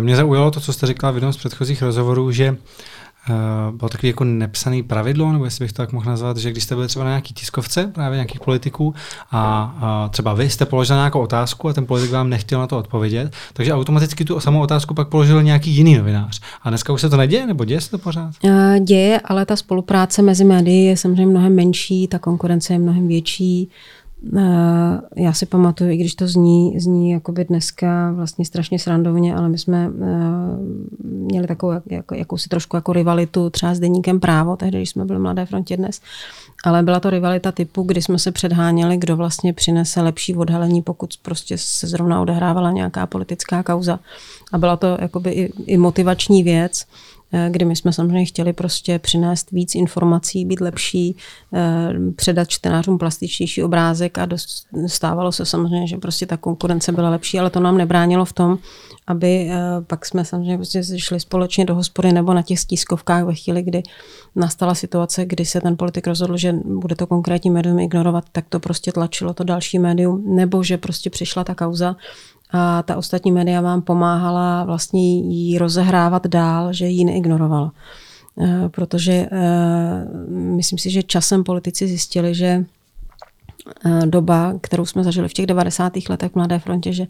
[0.00, 2.56] Mě zaujalo to, co jste říkala v jednom z předchozích rozhovorů, že Uh,
[3.76, 6.74] bylo takový jako nepsaný pravidlo, nebo jestli bych to tak mohl nazvat, že když jste
[6.74, 8.94] byli třeba na nějaký tiskovce právě nějakých politiků
[9.30, 12.78] a, a třeba vy jste položili nějakou otázku a ten politik vám nechtěl na to
[12.78, 16.40] odpovědět, takže automaticky tu samou otázku pak položil nějaký jiný novinář.
[16.62, 18.34] A dneska už se to neděje, nebo děje se to pořád?
[18.44, 23.08] Uh, děje, ale ta spolupráce mezi médií je samozřejmě mnohem menší, ta konkurence je mnohem
[23.08, 23.70] větší.
[24.34, 29.48] Eh, já si pamatuju, i když to zní, zní jakoby dneska vlastně strašně srandovně, ale
[29.48, 30.16] my jsme eh,
[31.04, 35.18] měli takovou jako, jakousi trošku jako rivalitu třeba s deníkem právo, tehdy, když jsme byli
[35.18, 36.00] Mladé frontě dnes,
[36.64, 41.14] ale byla to rivalita typu, kdy jsme se předháněli, kdo vlastně přinese lepší odhalení, pokud
[41.22, 43.98] prostě se zrovna odehrávala nějaká politická kauza.
[44.52, 46.86] A byla to jakoby i, i motivační věc,
[47.48, 51.16] kdy my jsme samozřejmě chtěli prostě přinést víc informací, být lepší,
[51.54, 54.28] eh, předat čtenářům plastičtější obrázek a
[54.86, 58.58] stávalo se samozřejmě, že prostě ta konkurence byla lepší, ale to nám nebránilo v tom,
[59.06, 59.56] aby eh,
[59.86, 63.82] pak jsme samozřejmě prostě šli společně do hospody nebo na těch stískovkách ve chvíli, kdy
[64.36, 68.60] nastala situace, kdy se ten politik rozhodl, že bude to konkrétní médium ignorovat, tak to
[68.60, 71.96] prostě tlačilo to další médium, nebo že prostě přišla ta kauza
[72.50, 77.72] a ta ostatní média vám pomáhala vlastně ji rozehrávat dál, že ji neignorovala.
[78.40, 82.64] Eh, protože eh, myslím si, že časem politici zjistili, že
[83.84, 85.92] eh, doba, kterou jsme zažili v těch 90.
[86.08, 87.06] letech v Mladé frontě, že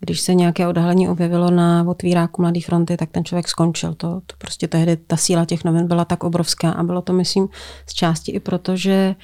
[0.00, 3.94] když se nějaké odhalení objevilo na otvíráku Mladé fronty, tak ten člověk skončil.
[3.94, 7.48] To, to prostě tehdy ta síla těch novin byla tak obrovská a bylo to, myslím,
[7.86, 9.14] z části i proto, že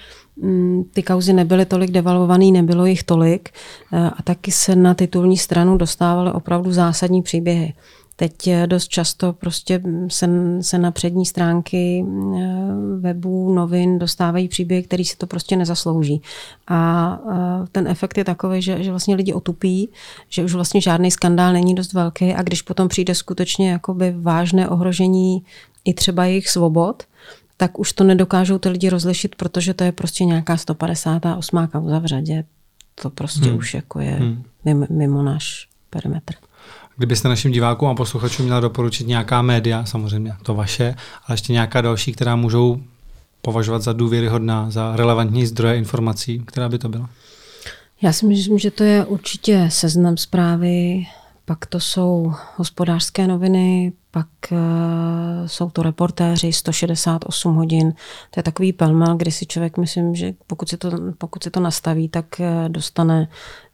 [0.92, 3.50] ty kauzy nebyly tolik devalvované, nebylo jich tolik
[3.92, 7.74] eh, a taky se na titulní stranu dostávaly opravdu zásadní příběhy.
[8.16, 10.28] Teď eh, dost často prostě se,
[10.60, 12.38] se na přední stránky eh,
[13.00, 16.22] webů, novin dostávají příběhy, který si to prostě nezaslouží.
[16.68, 17.18] A
[17.72, 19.88] ten efekt je takový, že, že vlastně lidi otupí,
[20.28, 24.68] že už vlastně žádný skandál není dost velký a když potom přijde skutečně jakoby vážné
[24.68, 25.44] ohrožení
[25.84, 27.02] i třeba jejich svobod,
[27.56, 31.68] tak už to nedokážou ty lidi rozlišit, protože to je prostě nějaká 158.
[31.72, 32.44] kauza v řadě.
[33.02, 33.58] To prostě hmm.
[33.58, 34.42] už jako je hmm.
[34.64, 36.34] mimo, mimo náš perimetr.
[36.96, 40.94] Kdybyste našim divákům a posluchačům měla doporučit nějaká média, samozřejmě to vaše,
[41.26, 42.80] ale ještě nějaká další, která můžou
[43.42, 47.10] považovat za důvěryhodná, za relevantní zdroje informací, která by to byla?
[48.02, 51.06] Já si myslím, že to je určitě seznam zprávy,
[51.44, 54.58] pak to jsou hospodářské noviny, pak uh,
[55.46, 57.92] jsou to reportéři 168 hodin.
[58.30, 61.60] To je takový pelmel, kdy si člověk, myslím, že pokud si to, pokud si to
[61.60, 63.28] nastaví, tak uh, dostane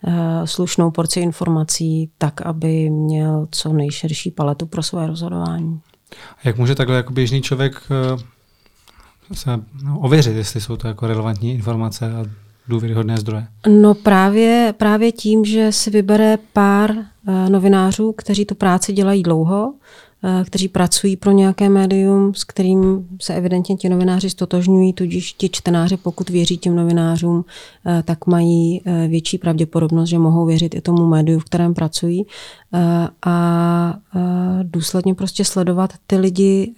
[0.07, 0.13] uh,
[0.45, 5.81] slušnou porci informací tak, aby měl co nejširší paletu pro své rozhodování.
[6.45, 7.83] Jak může takhle jako běžný člověk
[9.33, 9.61] se
[10.01, 12.25] ověřit, jestli jsou to jako relevantní informace a
[12.69, 13.47] důvěryhodné zdroje?
[13.69, 16.91] No právě, právě tím, že si vybere pár
[17.49, 19.77] novinářů, kteří tu práci dělají dlouho, uh,
[20.45, 25.97] kteří pracují pro nějaké médium, s kterým se evidentně ti novináři stotožňují, tudíž ti čtenáři,
[25.97, 27.45] pokud věří těm novinářům, uh,
[28.05, 32.27] tak mají větší pravděpodobnost, že mohou věřit i tomu médiu, v kterém pracují.
[33.27, 33.95] A
[34.63, 36.75] důsledně prostě sledovat ty lidi,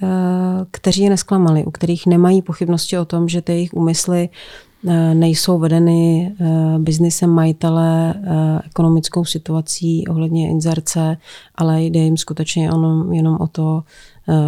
[0.71, 4.74] kteří je nesklamali, u kterých nemají pochybnosti o tom, že ty jejich úmysly Eh,
[5.15, 6.45] nejsou vedeny eh,
[6.79, 11.17] biznisem majitele, eh, ekonomickou situací ohledně inzerce,
[11.55, 13.83] ale jde jim skutečně jenom, jenom o to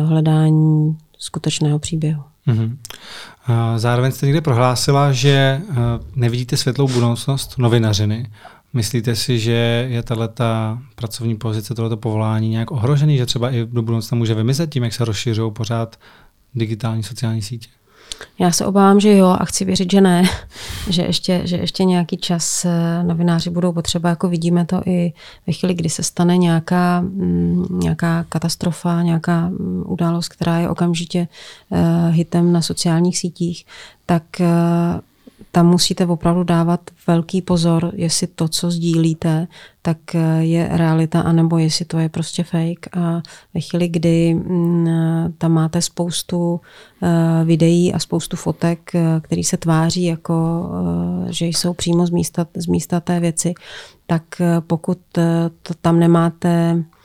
[0.04, 2.22] hledání skutečného příběhu.
[2.48, 2.76] Mm-hmm.
[3.76, 5.62] Zároveň jste někde prohlásila, že
[6.14, 8.30] nevidíte světlou budoucnost novinařiny.
[8.72, 10.44] Myslíte si, že je tato
[10.94, 14.92] pracovní pozice, tohoto povolání nějak ohrožený, že třeba i do budoucna může vymizet tím, jak
[14.92, 15.96] se rozšiřují pořád
[16.54, 17.68] digitální sociální sítě?
[18.38, 20.22] Já se obávám, že jo a chci věřit, že ne,
[20.90, 25.12] že ještě, že ještě nějaký čas eh, novináři budou potřeba, jako vidíme to i
[25.46, 31.28] ve chvíli, kdy se stane nějaká, mm, nějaká katastrofa, nějaká mm, událost, která je okamžitě
[31.72, 33.66] eh, hitem na sociálních sítích,
[34.06, 34.46] tak eh,
[35.56, 39.48] tam musíte opravdu dávat velký pozor, jestli to, co sdílíte,
[39.82, 39.98] tak
[40.38, 42.96] je realita, anebo jestli to je prostě fake.
[42.96, 43.22] A
[43.54, 44.86] ve chvíli, kdy mm,
[45.38, 46.60] tam máte spoustu
[47.02, 50.68] eh, videí a spoustu fotek, eh, které se tváří jako,
[51.28, 53.54] eh, že jsou přímo z místa, z místa té věci,
[54.06, 54.22] tak
[54.66, 54.98] pokud
[55.62, 56.95] to tam nemáte Eh,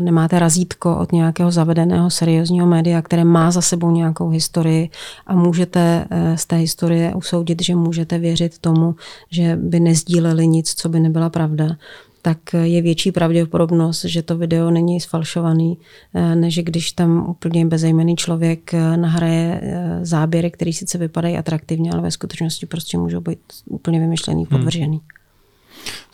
[0.00, 4.90] nemáte razítko od nějakého zavedeného seriózního média, které má za sebou nějakou historii
[5.26, 8.94] a můžete eh, z té historie usoudit, že můžete věřit tomu,
[9.30, 11.76] že by nezdíleli nic, co by nebyla pravda,
[12.22, 15.78] tak je větší pravděpodobnost, že to video není sfalšovaný,
[16.14, 19.60] eh, než když tam úplně bezejmený člověk nahraje
[20.02, 24.58] záběry, které sice vypadají atraktivně, ale ve skutečnosti prostě můžou být úplně vymyšlený, hmm.
[24.58, 24.96] podvržený.
[24.96, 25.15] Hmm.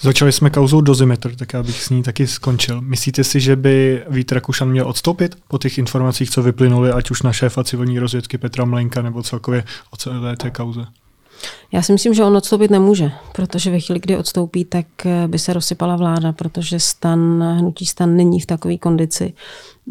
[0.00, 2.80] Začali jsme kauzou dozimetr, tak já bych s ní taky skončil.
[2.80, 7.22] Myslíte si, že by Vít Rakušan měl odstoupit po těch informacích, co vyplynuly, ať už
[7.22, 10.86] na šéfa civilní rozvědky Petra Mlenka nebo celkově o celé té kauze?
[11.72, 15.38] Já si myslím, že on odstoupit nemůže, protože ve chvíli, kdy odstoupí, tak eh, by
[15.38, 19.32] se rozsypala vláda, protože stan, hnutí stan není v takové kondici,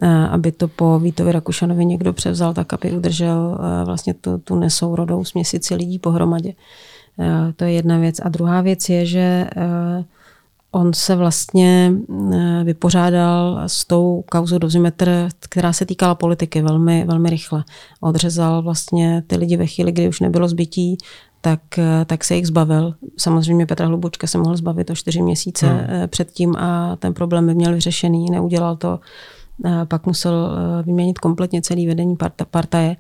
[0.02, 4.56] eh, aby to po Vítovi Rakušanovi někdo převzal, tak aby udržel eh, vlastně tu, tu
[4.56, 6.50] nesourodou směsici lidí pohromadě.
[6.50, 6.91] Eh,
[7.56, 8.16] to je jedna věc.
[8.24, 10.04] A druhá věc je, že eh,
[10.72, 11.92] on se vlastně
[12.34, 17.64] eh, vypořádal s tou kauzou dozimetr, která se týkala politiky velmi, velmi rychle.
[18.02, 20.98] Odřezal vlastně ty lidi ve chvíli, kdy už nebylo zbytí,
[21.42, 21.62] tak,
[22.06, 22.94] tak se jich zbavil.
[23.18, 26.08] Samozřejmě Petra Hlubučka se mohl zbavit o čtyři měsíce hmm.
[26.08, 28.30] předtím a ten problém by měl vyřešený.
[28.32, 29.00] Neudělal to
[29.88, 32.18] pak musel eh, vyměnit kompletně celý vedení
[32.52, 32.96] partaje.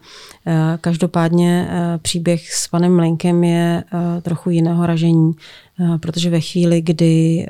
[0.45, 3.83] Eh, každopádně eh, příběh s panem Mlenkem je
[4.21, 5.31] trochu jiného ražení,
[5.99, 7.47] protože ve chvíli, kdy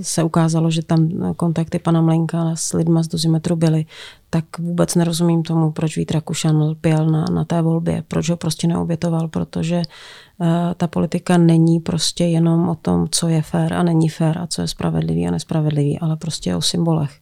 [0.00, 3.86] se ukázalo, že tam kontakty pana Mlenka s lidma z dozimetru byly,
[4.30, 8.66] tak vůbec nerozumím tomu, proč Vít Rakušan lpěl na, na té volbě, proč ho prostě
[8.66, 9.82] neobětoval, protože
[10.76, 14.62] ta politika není prostě jenom o tom, co je fér a není fér a co
[14.62, 17.20] je spravedlivý a nespravedlivý, ale prostě o symbolech.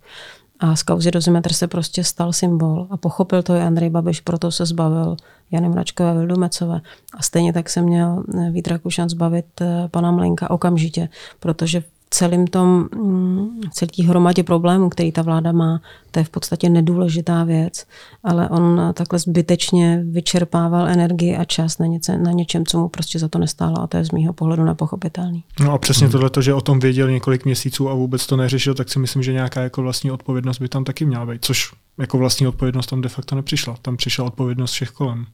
[0.61, 4.51] A z kauzy dozimetr se prostě stal symbol a pochopil to i Andrej Babiš, proto
[4.51, 5.17] se zbavil
[5.51, 6.81] Jany Mračkové, Vildumecové.
[7.15, 11.09] A stejně tak se měl Vít Rakušan zbavit eh, pana Mlenka okamžitě,
[11.41, 11.83] protože
[12.15, 16.69] celým tom, mm, celý té hromadě problémů, který ta vláda má, to je v podstatě
[16.69, 17.87] nedůležitá věc,
[18.25, 23.19] ale on takhle zbytečně vyčerpával energii a čas na, něce, na něčem, co mu prostě
[23.19, 25.45] za to nestálo a to je z mýho pohledu nepochopitelný.
[25.61, 28.89] No a přesně tohle, že o tom věděl několik měsíců a vůbec to neřešil, tak
[28.89, 32.47] si myslím, že nějaká jako vlastní odpovědnost by tam taky měla být, což jako vlastní
[32.47, 33.77] odpovědnost tam de facto nepřišla.
[33.83, 35.27] Tam přišla odpovědnost všech kolem.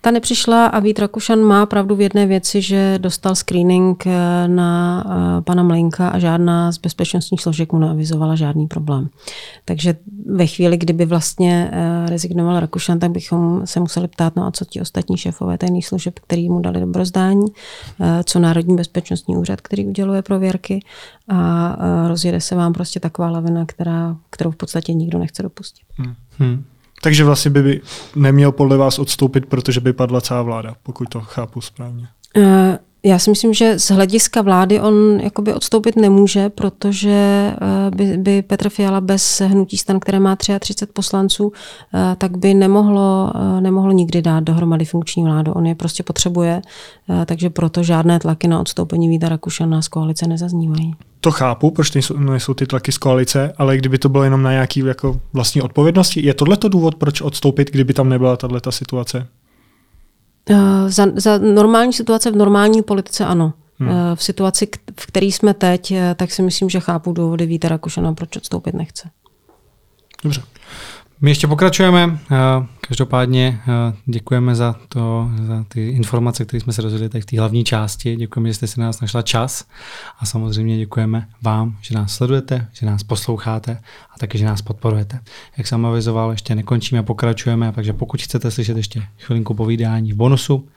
[0.00, 5.04] Ta nepřišla a Vít Rakušan má pravdu v jedné věci, že dostal screening eh, na
[5.06, 9.08] eh, pana Mlenka a žádná z bezpečnostních složek mu neavizovala žádný problém.
[9.64, 14.50] Takže ve chvíli, kdyby vlastně eh, rezignoval Rakušan, tak bychom se museli ptát, no a
[14.50, 17.46] co ti ostatní šéfové tajných služeb, který mu dali dobrozdání,
[18.24, 20.84] co Národní bezpečnostní úřad, který uděluje prověrky
[21.28, 21.76] a
[22.08, 25.84] rozjede se vám prostě taková lavina, která, kterou v podstatě nikdo nechce dopustit.
[26.38, 26.64] Hmm.
[27.02, 27.80] Takže vlastně by
[28.16, 32.08] neměl podle vás odstoupit, protože by padla celá vláda, pokud to chápu správně.
[32.36, 32.44] Uh,
[33.02, 38.42] já si myslím, že z hlediska vlády on jakoby odstoupit nemůže, protože eh, by, by
[38.42, 41.52] Petr Fiala bez hnutí stan, které má 33 poslanců,
[41.94, 45.52] eh, tak by nemohlo, nemohlo nikdy dát dohromady funkční vládu.
[45.52, 46.62] On je prostě potřebuje,
[47.26, 52.18] takže proto žádné tlaky na odstoupení Víta Rakušana z koalice nezaznívají to chápu, proč nejsou,
[52.18, 56.26] nejsou ty tlaky z koalice, ale kdyby to bylo jenom na nějaký jako vlastní odpovědnosti,
[56.26, 59.26] je tohle to důvod, proč odstoupit, kdyby tam nebyla tahle situace?
[60.86, 63.52] Za, za normální situace v normální politice ano.
[63.78, 63.90] Hmm.
[64.14, 64.68] V situaci,
[65.00, 69.10] v které jsme teď, tak si myslím, že chápu důvody Víta Rakušana, proč odstoupit nechce.
[70.24, 70.42] Dobře.
[71.20, 72.18] My ještě pokračujeme.
[72.80, 73.60] Každopádně
[74.06, 78.16] děkujeme za, to, za ty informace, které jsme se dozvěděli v té hlavní části.
[78.16, 79.64] Děkujeme, že jste si nás našla čas
[80.18, 83.80] a samozřejmě děkujeme vám, že nás sledujete, že nás posloucháte
[84.14, 85.20] a také, že nás podporujete.
[85.56, 90.68] Jak jsem avizoval, ještě nekončíme, pokračujeme, takže pokud chcete slyšet ještě chvilinku povídání v bonusu,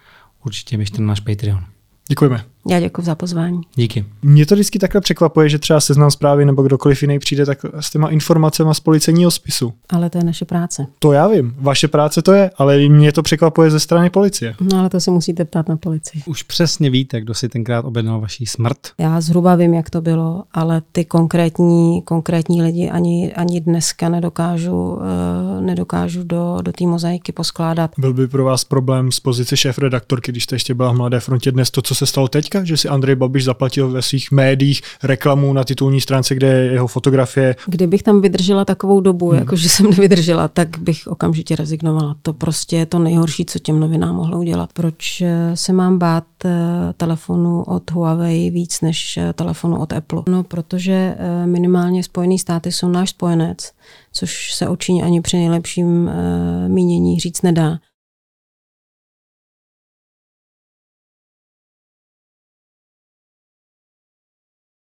[0.46, 1.66] určitě běžte na náš Patreon.
[2.12, 2.44] Děkujeme.
[2.70, 3.62] Já děkuji za pozvání.
[3.76, 4.06] Díky.
[4.22, 7.90] Mě to vždycky takhle překvapuje, že třeba seznam zprávy nebo kdokoliv jiný přijde tak s
[7.90, 9.74] těma informacemi z policejního spisu.
[9.90, 10.86] Ale to je naše práce.
[11.00, 14.56] To já vím, vaše práce to je, ale mě to překvapuje ze strany policie.
[14.62, 16.24] No ale to se musíte ptát na policii.
[16.26, 18.78] Už přesně víte, kdo si tenkrát objednal vaší smrt?
[18.98, 24.94] Já zhruba vím, jak to bylo, ale ty konkrétní, konkrétní lidi ani, ani dneska nedokážu,
[24.94, 25.02] uh,
[25.62, 27.92] nedokážu do, do té mozaiky poskládat.
[27.98, 31.20] Byl by pro vás problém z pozice šéf redaktorky, když jste ještě byla v Mladé
[31.20, 34.82] frontě dnes to, co se stalo teďka, že si Andrej Babiš zaplatil ve svých médiích
[35.04, 37.56] reklamu na titulní stránce, kde je jeho fotografie.
[37.66, 39.40] Kdybych tam vydržela takovou dobu, hmm.
[39.40, 42.16] jako že jsem nevydržela, tak bych okamžitě rezignovala.
[42.22, 44.74] To prostě je to nejhorší, co těm novinám mohlo udělat.
[44.74, 46.50] Proč eh, se mám bát eh,
[46.98, 50.24] telefonu od Huawei víc než eh, telefonu od Apple?
[50.30, 51.16] No, protože
[51.46, 53.72] minimálně Spojené státy jsou náš spojenec,
[54.14, 56.10] což se o Číně ani při nejlepším
[56.68, 57.78] mínění říct nedá.